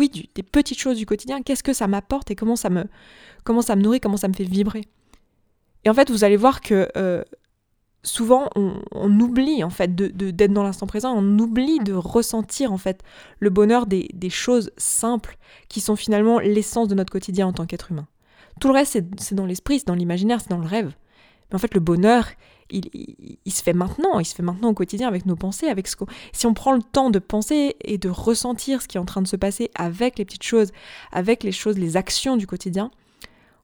oui, 0.00 0.30
des 0.34 0.42
petites 0.42 0.78
choses 0.78 0.96
du 0.96 1.04
quotidien, 1.04 1.42
qu'est-ce 1.42 1.62
que 1.62 1.74
ça 1.74 1.86
m'apporte 1.86 2.30
et 2.30 2.34
comment 2.34 2.56
ça 2.56 2.70
me, 2.70 2.84
comment 3.44 3.60
ça 3.60 3.76
me 3.76 3.82
nourrit, 3.82 4.00
comment 4.00 4.16
ça 4.16 4.28
me 4.28 4.32
fait 4.32 4.44
vibrer? 4.44 4.84
Et 5.84 5.90
en 5.90 5.94
fait, 5.94 6.10
vous 6.10 6.24
allez 6.24 6.38
voir 6.38 6.62
que 6.62 6.88
euh, 6.96 7.22
souvent, 8.02 8.48
on, 8.56 9.20
oublie 9.20 9.62
en 9.62 9.68
fait 9.68 9.94
d'être 9.94 10.16
de, 10.16 10.46
dans 10.46 10.62
l'instant 10.62 10.86
présent, 10.86 11.12
on 11.14 11.38
oublie 11.38 11.80
de 11.80 11.92
ressentir 11.92 12.72
en 12.72 12.78
fait 12.78 13.02
le 13.40 13.50
bonheur 13.50 13.86
des, 13.86 14.08
des 14.14 14.30
choses 14.30 14.70
simples 14.78 15.36
qui 15.68 15.82
sont 15.82 15.96
finalement 15.96 16.38
l'essence 16.38 16.88
de 16.88 16.94
notre 16.94 17.12
quotidien 17.12 17.46
en 17.46 17.52
tant 17.52 17.66
qu'être 17.66 17.90
humain. 17.90 18.06
Tout 18.58 18.68
le 18.68 18.74
reste, 18.74 18.98
c'est 19.18 19.34
dans 19.34 19.46
l'esprit, 19.46 19.80
c'est 19.80 19.86
dans 19.86 19.94
l'imaginaire, 19.94 20.40
c'est 20.40 20.50
dans 20.50 20.58
le 20.58 20.66
rêve. 20.66 20.92
Mais 21.50 21.56
en 21.56 21.58
fait, 21.58 21.74
le 21.74 21.80
bonheur, 21.80 22.26
il, 22.70 23.52
se 23.52 23.62
fait 23.62 23.72
maintenant, 23.72 24.18
il 24.18 24.24
se 24.24 24.34
fait 24.34 24.42
maintenant 24.42 24.68
au 24.68 24.74
quotidien 24.74 25.08
avec 25.08 25.26
nos 25.26 25.36
pensées, 25.36 25.66
avec 25.66 25.88
ce 25.88 25.96
si 26.32 26.46
on 26.46 26.54
prend 26.54 26.72
le 26.72 26.82
temps 26.82 27.10
de 27.10 27.18
penser 27.18 27.76
et 27.82 27.98
de 27.98 28.08
ressentir 28.08 28.82
ce 28.82 28.88
qui 28.88 28.96
est 28.96 29.00
en 29.00 29.04
train 29.04 29.22
de 29.22 29.28
se 29.28 29.36
passer 29.36 29.70
avec 29.74 30.18
les 30.18 30.24
petites 30.24 30.44
choses, 30.44 30.70
avec 31.12 31.42
les 31.42 31.52
choses, 31.52 31.78
les 31.78 31.96
actions 31.96 32.36
du 32.36 32.46
quotidien, 32.46 32.90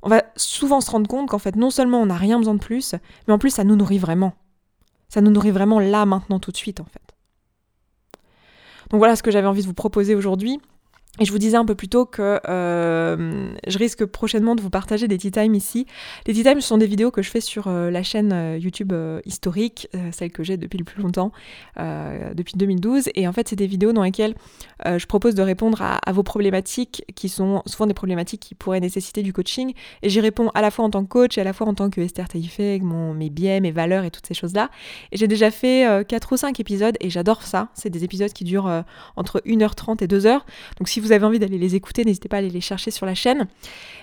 on 0.02 0.09
va 0.09 0.23
souvent 0.37 0.81
se 0.81 0.90
rendre 0.90 1.09
compte 1.09 1.28
qu'en 1.28 1.38
fait 1.38 1.57
non 1.57 1.71
seulement 1.71 2.00
on 2.00 2.07
n'a 2.07 2.16
rien 2.16 2.38
besoin 2.38 2.55
de 2.55 2.61
plus, 2.61 2.95
mais 3.26 3.35
en 3.35 3.38
plus 3.38 3.50
ça 3.50 3.64
nous 3.64 3.76
nourrit 3.76 3.99
vraiment. 3.99 4.35
Ça 5.09 5.21
nous 5.21 5.31
nourrit 5.31 5.52
vraiment 5.52 5.78
là, 5.78 6.05
maintenant, 6.05 6.40
tout 6.40 6.50
de 6.50 6.57
suite 6.57 6.81
en 6.81 6.85
fait. 6.85 7.00
Donc 8.90 8.99
voilà 8.99 9.16
ce 9.16 9.23
que 9.23 9.31
j'avais 9.31 9.47
envie 9.47 9.62
de 9.62 9.66
vous 9.66 9.75
proposer 9.75 10.14
aujourd'hui. 10.14 10.61
Et 11.18 11.25
je 11.25 11.32
vous 11.32 11.38
disais 11.38 11.56
un 11.56 11.64
peu 11.64 11.75
plus 11.75 11.88
tôt 11.88 12.04
que 12.04 12.40
euh, 12.49 13.54
je 13.66 13.78
risque 13.78 14.04
prochainement 14.04 14.54
de 14.54 14.61
vous 14.61 14.70
partager 14.70 15.08
des 15.08 15.16
tea 15.18 15.30
time 15.30 15.54
ici. 15.54 15.87
Les 16.26 16.35
tea 16.35 16.42
time 16.42 16.61
sont 16.61 16.78
des 16.78 16.87
vidéos 16.87 17.11
que 17.11 17.23
je 17.23 17.30
fais 17.30 17.40
sur 17.40 17.68
euh, 17.68 17.90
la 17.90 18.02
chaîne 18.02 18.32
euh, 18.32 18.58
YouTube 18.58 18.92
historique, 19.25 19.88
celle 20.12 20.30
que 20.30 20.42
j'ai 20.42 20.56
depuis 20.56 20.78
le 20.78 20.85
plus 20.85 21.02
longtemps, 21.02 21.32
depuis 21.76 22.54
2012. 22.56 23.11
Et 23.14 23.26
en 23.26 23.32
fait, 23.32 23.49
c'est 23.49 23.56
des 23.56 23.66
vidéos 23.66 23.92
dans 23.92 24.02
lesquelles 24.02 24.35
je 24.85 25.06
propose 25.06 25.35
de 25.35 25.42
répondre 25.42 25.80
à, 25.82 26.12
vos 26.12 26.23
problématiques 26.23 27.04
qui 27.14 27.28
sont 27.28 27.62
souvent 27.66 27.87
des 27.87 27.94
problématiques 27.94 28.40
qui 28.40 28.54
pourraient 28.54 28.80
nécessiter 28.80 29.23
du 29.23 29.32
coaching. 29.32 29.73
Et 30.02 30.08
j'y 30.08 30.20
réponds 30.20 30.50
à 30.54 30.62
la 30.62 30.70
fois 30.70 30.85
en 30.85 30.90
tant 30.90 31.02
que 31.02 31.08
coach 31.08 31.38
et 31.38 31.40
à 31.40 31.44
la 31.44 31.52
fois 31.52 31.66
en 31.66 31.75
tant 31.75 31.90
que 31.90 32.00
Esther 32.00 32.28
Taïfé, 32.28 32.80
mon, 32.80 33.14
mes 33.14 33.30
biais, 33.30 33.61
mes 33.61 33.73
valeurs 33.73 34.04
et 34.04 34.11
toutes 34.11 34.26
ces 34.26 34.35
choses-là. 34.35 34.70
Et 35.12 35.16
j'ai 35.16 35.28
déjà 35.28 35.50
fait 35.50 36.04
4 36.06 36.32
ou 36.32 36.37
5 36.37 36.61
épisodes 36.61 36.96
et 37.00 37.11
j'adore 37.11 37.42
ça. 37.42 37.68
C'est 37.75 37.90
des 37.90 38.04
épisodes 38.04 38.32
qui 38.32 38.44
durent 38.44 38.85
entre 39.16 39.42
1h30 39.46 40.02
et 40.02 40.06
2h. 40.06 40.40
Donc 40.78 40.88
si 40.88 41.00
vous 41.00 41.05
vous 41.06 41.12
avez 41.12 41.25
envie 41.25 41.38
d'aller 41.38 41.58
les 41.58 41.75
écouter, 41.75 42.04
n'hésitez 42.04 42.28
pas 42.28 42.36
à 42.36 42.38
aller 42.40 42.50
les 42.50 42.60
chercher 42.60 42.90
sur 42.90 43.06
la 43.06 43.14
chaîne. 43.14 43.46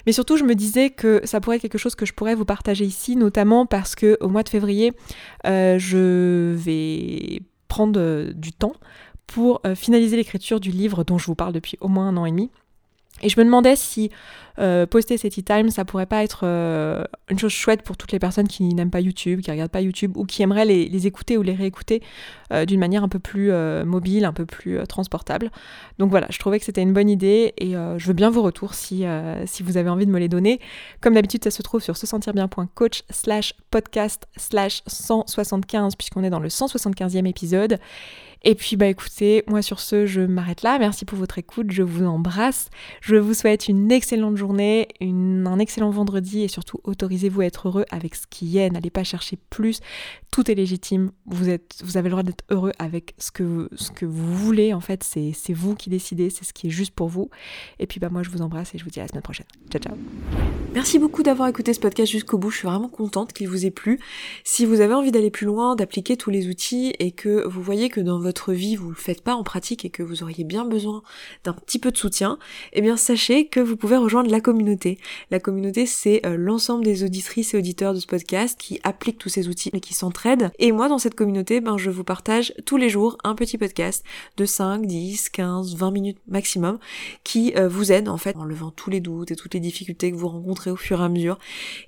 Mais 0.06 0.12
surtout, 0.12 0.38
je 0.38 0.44
me 0.44 0.56
disais 0.56 0.90
que 0.90 1.22
ça 1.24 1.40
pourrait 1.40 1.58
être 1.58 1.62
quelque 1.62 1.78
chose 1.78 1.96
que 1.96 2.06
je 2.06 2.14
pourrais 2.14 2.36
vous 2.36 2.46
partager 2.46 2.86
ici, 2.86 3.16
notamment 3.16 3.66
parce 3.66 3.96
que 3.96 4.18
au 4.22 4.30
mois 4.30 4.44
de 4.44 4.50
février, 4.50 4.94
euh, 5.46 5.78
je 5.80 6.54
vais 6.54 7.42
prendre 7.68 8.00
euh, 8.00 8.34
du 8.34 8.52
temps 8.52 8.74
pour 9.28 9.62
euh, 9.66 9.76
finaliser 9.76 10.16
l'écriture 10.16 10.60
du 10.60 10.72
livre 10.72 11.04
dont 11.04 11.18
je 11.18 11.26
vous 11.26 11.36
parle 11.36 11.54
depuis 11.54 11.78
au 11.82 11.88
moins 11.88 12.08
un 12.08 12.18
an 12.18 12.26
et 12.26 12.32
demi. 12.32 12.52
Et 13.24 13.30
je 13.30 13.40
me 13.40 13.46
demandais 13.46 13.76
si 13.76 14.12
euh, 14.60 14.86
poster 14.86 15.18
ces 15.18 15.30
tea 15.30 15.44
time, 15.44 15.70
ça 15.70 15.84
pourrait 15.84 16.06
pas 16.06 16.24
être 16.24 16.42
euh, 16.44 17.04
une 17.30 17.40
chose 17.40 17.52
chouette 17.52 17.82
pour 17.82 17.98
toutes 17.98 18.12
les 18.12 18.20
personnes 18.20 18.48
qui 18.48 18.64
n'aiment 18.76 18.92
pas 18.92 19.00
YouTube, 19.00 19.42
qui 19.42 19.50
regardent 19.50 19.72
pas 19.72 19.82
YouTube 19.82 20.16
ou 20.16 20.26
qui 20.26 20.44
aimeraient 20.44 20.66
les, 20.66 21.08
écouter 21.08 21.38
ou 21.38 21.42
les 21.42 21.54
réécouter 21.54 22.04
euh, 22.52 22.66
d'une 22.66 22.80
manière 22.80 23.04
un 23.04 23.08
peu 23.08 23.20
plus 23.20 23.52
mobile, 23.86 24.26
un 24.26 24.34
peu 24.34 24.46
plus 24.46 24.78
transportable. 24.88 25.50
Donc 25.98 26.12
voilà, 26.12 26.28
je 26.30 26.38
trouvais 26.38 26.60
que 26.60 26.66
c'était 26.66 26.82
une 26.82 26.94
bonne 26.94 27.10
idée 27.10 27.54
et 27.58 27.72
je 27.72 28.06
veux 28.06 28.14
bien 28.14 28.30
vos 28.30 28.42
retours 28.42 28.74
si, 28.74 29.06
si 29.46 29.64
vous 29.64 29.78
avez 29.78 29.90
envie 29.90 30.06
de 30.06 30.12
me 30.12 30.20
les 30.20 30.28
donner. 30.28 30.60
Comme 31.02 31.14
d'habitude, 31.14 31.44
ça 31.44 31.52
se 31.52 31.62
trouve 31.62 31.82
sur 31.82 31.98
se 31.98 32.06
sentir 32.06 32.34
bien.coach 32.34 33.04
slash 33.10 33.54
podcast 33.72 34.28
slash 34.38 34.84
175 34.88 35.96
puisqu'on 35.96 36.24
est 36.24 36.30
dans 36.30 36.40
le 36.40 36.50
175e 36.50 37.26
épisode. 37.26 37.80
Et 38.46 38.56
puis 38.56 38.76
bah 38.76 38.88
écoutez, 38.88 39.44
moi 39.48 39.62
sur 39.62 39.80
ce, 39.80 40.06
je 40.06 40.20
m'arrête 40.20 40.64
là. 40.64 40.78
Merci 40.78 41.06
pour 41.06 41.18
votre 41.18 41.38
écoute, 41.38 41.72
je 41.72 41.82
vous 41.82 42.06
embrasse. 42.06 42.70
Je 43.00 43.16
vous 43.16 43.34
souhaite 43.34 43.70
une 43.70 43.90
excellente 43.90 44.36
journée, 44.36 44.90
un 45.00 45.60
excellent 45.60 45.92
vendredi 45.92 46.42
et 46.44 46.50
surtout 46.50 46.80
autorisez-vous 46.84 47.40
à 47.40 47.46
être 47.46 47.70
heureux 47.70 47.86
avec 47.90 48.16
ce 48.16 48.28
qui 48.30 48.58
est. 48.58 48.70
N'allez 48.70 48.90
pas 48.90 49.06
chercher 49.06 49.38
plus. 49.50 49.80
Tout 50.30 50.52
est 50.52 50.56
légitime. 50.56 51.12
Vous, 51.26 51.48
êtes, 51.48 51.76
vous 51.86 51.96
avez 51.96 52.10
le 52.10 52.12
droit 52.12 52.24
d'être 52.24 52.44
heureux 52.50 52.74
avec 52.80 53.14
ce 53.18 53.32
que, 53.32 53.70
ce 53.76 53.92
que 53.92 54.06
vous 54.06 54.36
voulez. 54.36 54.74
En 54.74 54.82
fait, 54.82 55.04
c'est 55.04 55.54
vous 55.54 55.76
qui 55.76 55.90
décidez, 55.90 56.30
c'est 56.30 56.44
ce 56.44 56.52
qui 56.52 56.68
est 56.68 56.72
juste 56.72 56.94
pour 56.94 57.08
vous. 57.08 57.30
Et 57.80 57.88
puis 57.88 58.02
bah 58.02 58.10
moi 58.12 58.24
je 58.24 58.30
vous 58.30 58.42
embrasse 58.42 58.76
et 58.76 58.78
je 58.78 58.84
vous 58.84 58.90
dis 58.90 59.00
à 59.00 59.04
la 59.04 59.08
semaine 59.08 59.24
prochaine. 59.24 59.48
Ciao 59.70 59.82
ciao. 59.82 59.96
Merci 60.74 61.00
beaucoup 61.00 61.24
d'avoir 61.24 61.48
écouté 61.48 61.74
ce 61.74 61.80
podcast 61.80 62.12
jusqu'au 62.12 62.38
bout. 62.38 62.50
Je 62.50 62.58
suis 62.58 62.68
vraiment 62.68 62.90
contente 62.90 63.32
qu'il 63.32 63.48
vous 63.48 63.66
ait 63.66 63.72
plu. 63.72 64.00
Si 64.44 64.66
vous 64.66 64.82
avez 64.82 64.96
envie 64.96 65.12
d'aller 65.12 65.30
plus 65.30 65.46
loin, 65.46 65.76
d'appliquer 65.76 66.18
tous 66.18 66.30
les 66.30 66.50
outils 66.50 66.94
et 67.00 67.12
que 67.12 67.48
vous 67.48 67.62
voyez 67.62 67.90
que 67.90 68.02
dans 68.02 68.20
votre 68.20 68.33
vie 68.52 68.76
vous 68.76 68.90
le 68.90 68.96
faites 68.96 69.22
pas 69.22 69.36
en 69.36 69.44
pratique 69.44 69.86
et 69.86 69.90
que 69.90 70.04
vous 70.04 70.24
auriez 70.24 70.44
bien 70.44 70.66
besoin 70.66 71.04
d'un 71.44 71.54
petit 71.54 71.80
peu 71.80 71.92
de 71.92 71.98
soutien, 71.98 72.38
eh 72.74 72.82
bien 72.82 72.98
sachez 72.98 73.48
que 73.48 73.60
vous 73.60 73.78
pouvez 73.78 73.98
rejoindre 73.98 74.30
la 74.30 74.42
communauté. 74.42 74.98
La 75.32 75.40
communauté 75.40 75.86
c'est 75.86 76.26
euh, 76.26 76.36
l'ensemble 76.38 76.84
des 76.84 77.04
auditrices 77.04 77.54
et 77.54 77.58
auditeurs 77.58 77.94
de 77.94 78.00
ce 78.00 78.08
podcast 78.08 78.60
qui 78.60 78.80
appliquent 78.84 79.18
tous 79.18 79.30
ces 79.30 79.48
outils 79.48 79.70
et 79.74 79.80
qui 79.80 79.94
s'entraident. 79.94 80.52
Et 80.60 80.72
moi 80.72 80.90
dans 80.90 80.98
cette 80.98 81.16
communauté, 81.16 81.62
ben 81.62 81.78
je 81.78 81.90
vous 81.90 82.04
partage 82.04 82.54
tous 82.66 82.78
les 82.78 82.90
jours 82.90 83.18
un 83.24 83.36
petit 83.36 83.58
podcast 83.58 84.04
de 84.38 84.46
5, 84.46 84.86
10, 84.86 85.30
15, 85.30 85.76
20 85.76 85.92
minutes 85.92 86.20
maximum 86.28 86.80
qui 87.24 87.54
euh, 87.56 87.68
vous 87.68 87.92
aide 87.92 88.10
en 88.10 88.18
fait 88.18 88.36
en 88.36 88.46
levant 88.46 88.72
tous 88.72 88.90
les 88.90 89.00
doutes 89.00 89.32
et 89.32 89.36
toutes 89.36 89.54
les 89.54 89.60
difficultés 89.60 90.12
que 90.12 90.18
vous 90.18 90.28
rencontrez 90.28 90.72
au 90.72 90.76
fur 90.76 91.02
et 91.02 91.04
à 91.04 91.10
mesure 91.10 91.38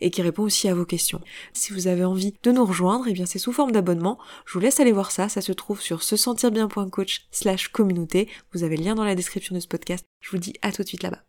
et 0.01 0.11
qui 0.11 0.21
répond 0.21 0.43
aussi 0.43 0.67
à 0.67 0.75
vos 0.75 0.85
questions. 0.85 1.21
Si 1.53 1.73
vous 1.73 1.87
avez 1.87 2.03
envie 2.03 2.33
de 2.43 2.51
nous 2.51 2.65
rejoindre, 2.65 3.05
eh 3.07 3.13
bien 3.13 3.25
c'est 3.25 3.39
sous 3.39 3.53
forme 3.53 3.71
d'abonnement. 3.71 4.17
Je 4.45 4.53
vous 4.53 4.59
laisse 4.59 4.79
aller 4.79 4.91
voir 4.91 5.11
ça, 5.11 5.29
ça 5.29 5.41
se 5.41 5.51
trouve 5.51 5.81
sur 5.81 6.03
ce 6.03 6.15
sentir 6.35 6.51
bien.coach 6.51 7.27
slash 7.31 7.69
communauté. 7.69 8.29
Vous 8.53 8.63
avez 8.63 8.75
le 8.75 8.83
lien 8.83 8.95
dans 8.95 9.05
la 9.05 9.15
description 9.15 9.55
de 9.55 9.59
ce 9.61 9.67
podcast. 9.67 10.05
Je 10.19 10.31
vous 10.31 10.37
dis 10.37 10.53
à 10.61 10.71
tout 10.71 10.83
de 10.83 10.87
suite 10.87 11.03
là-bas. 11.03 11.23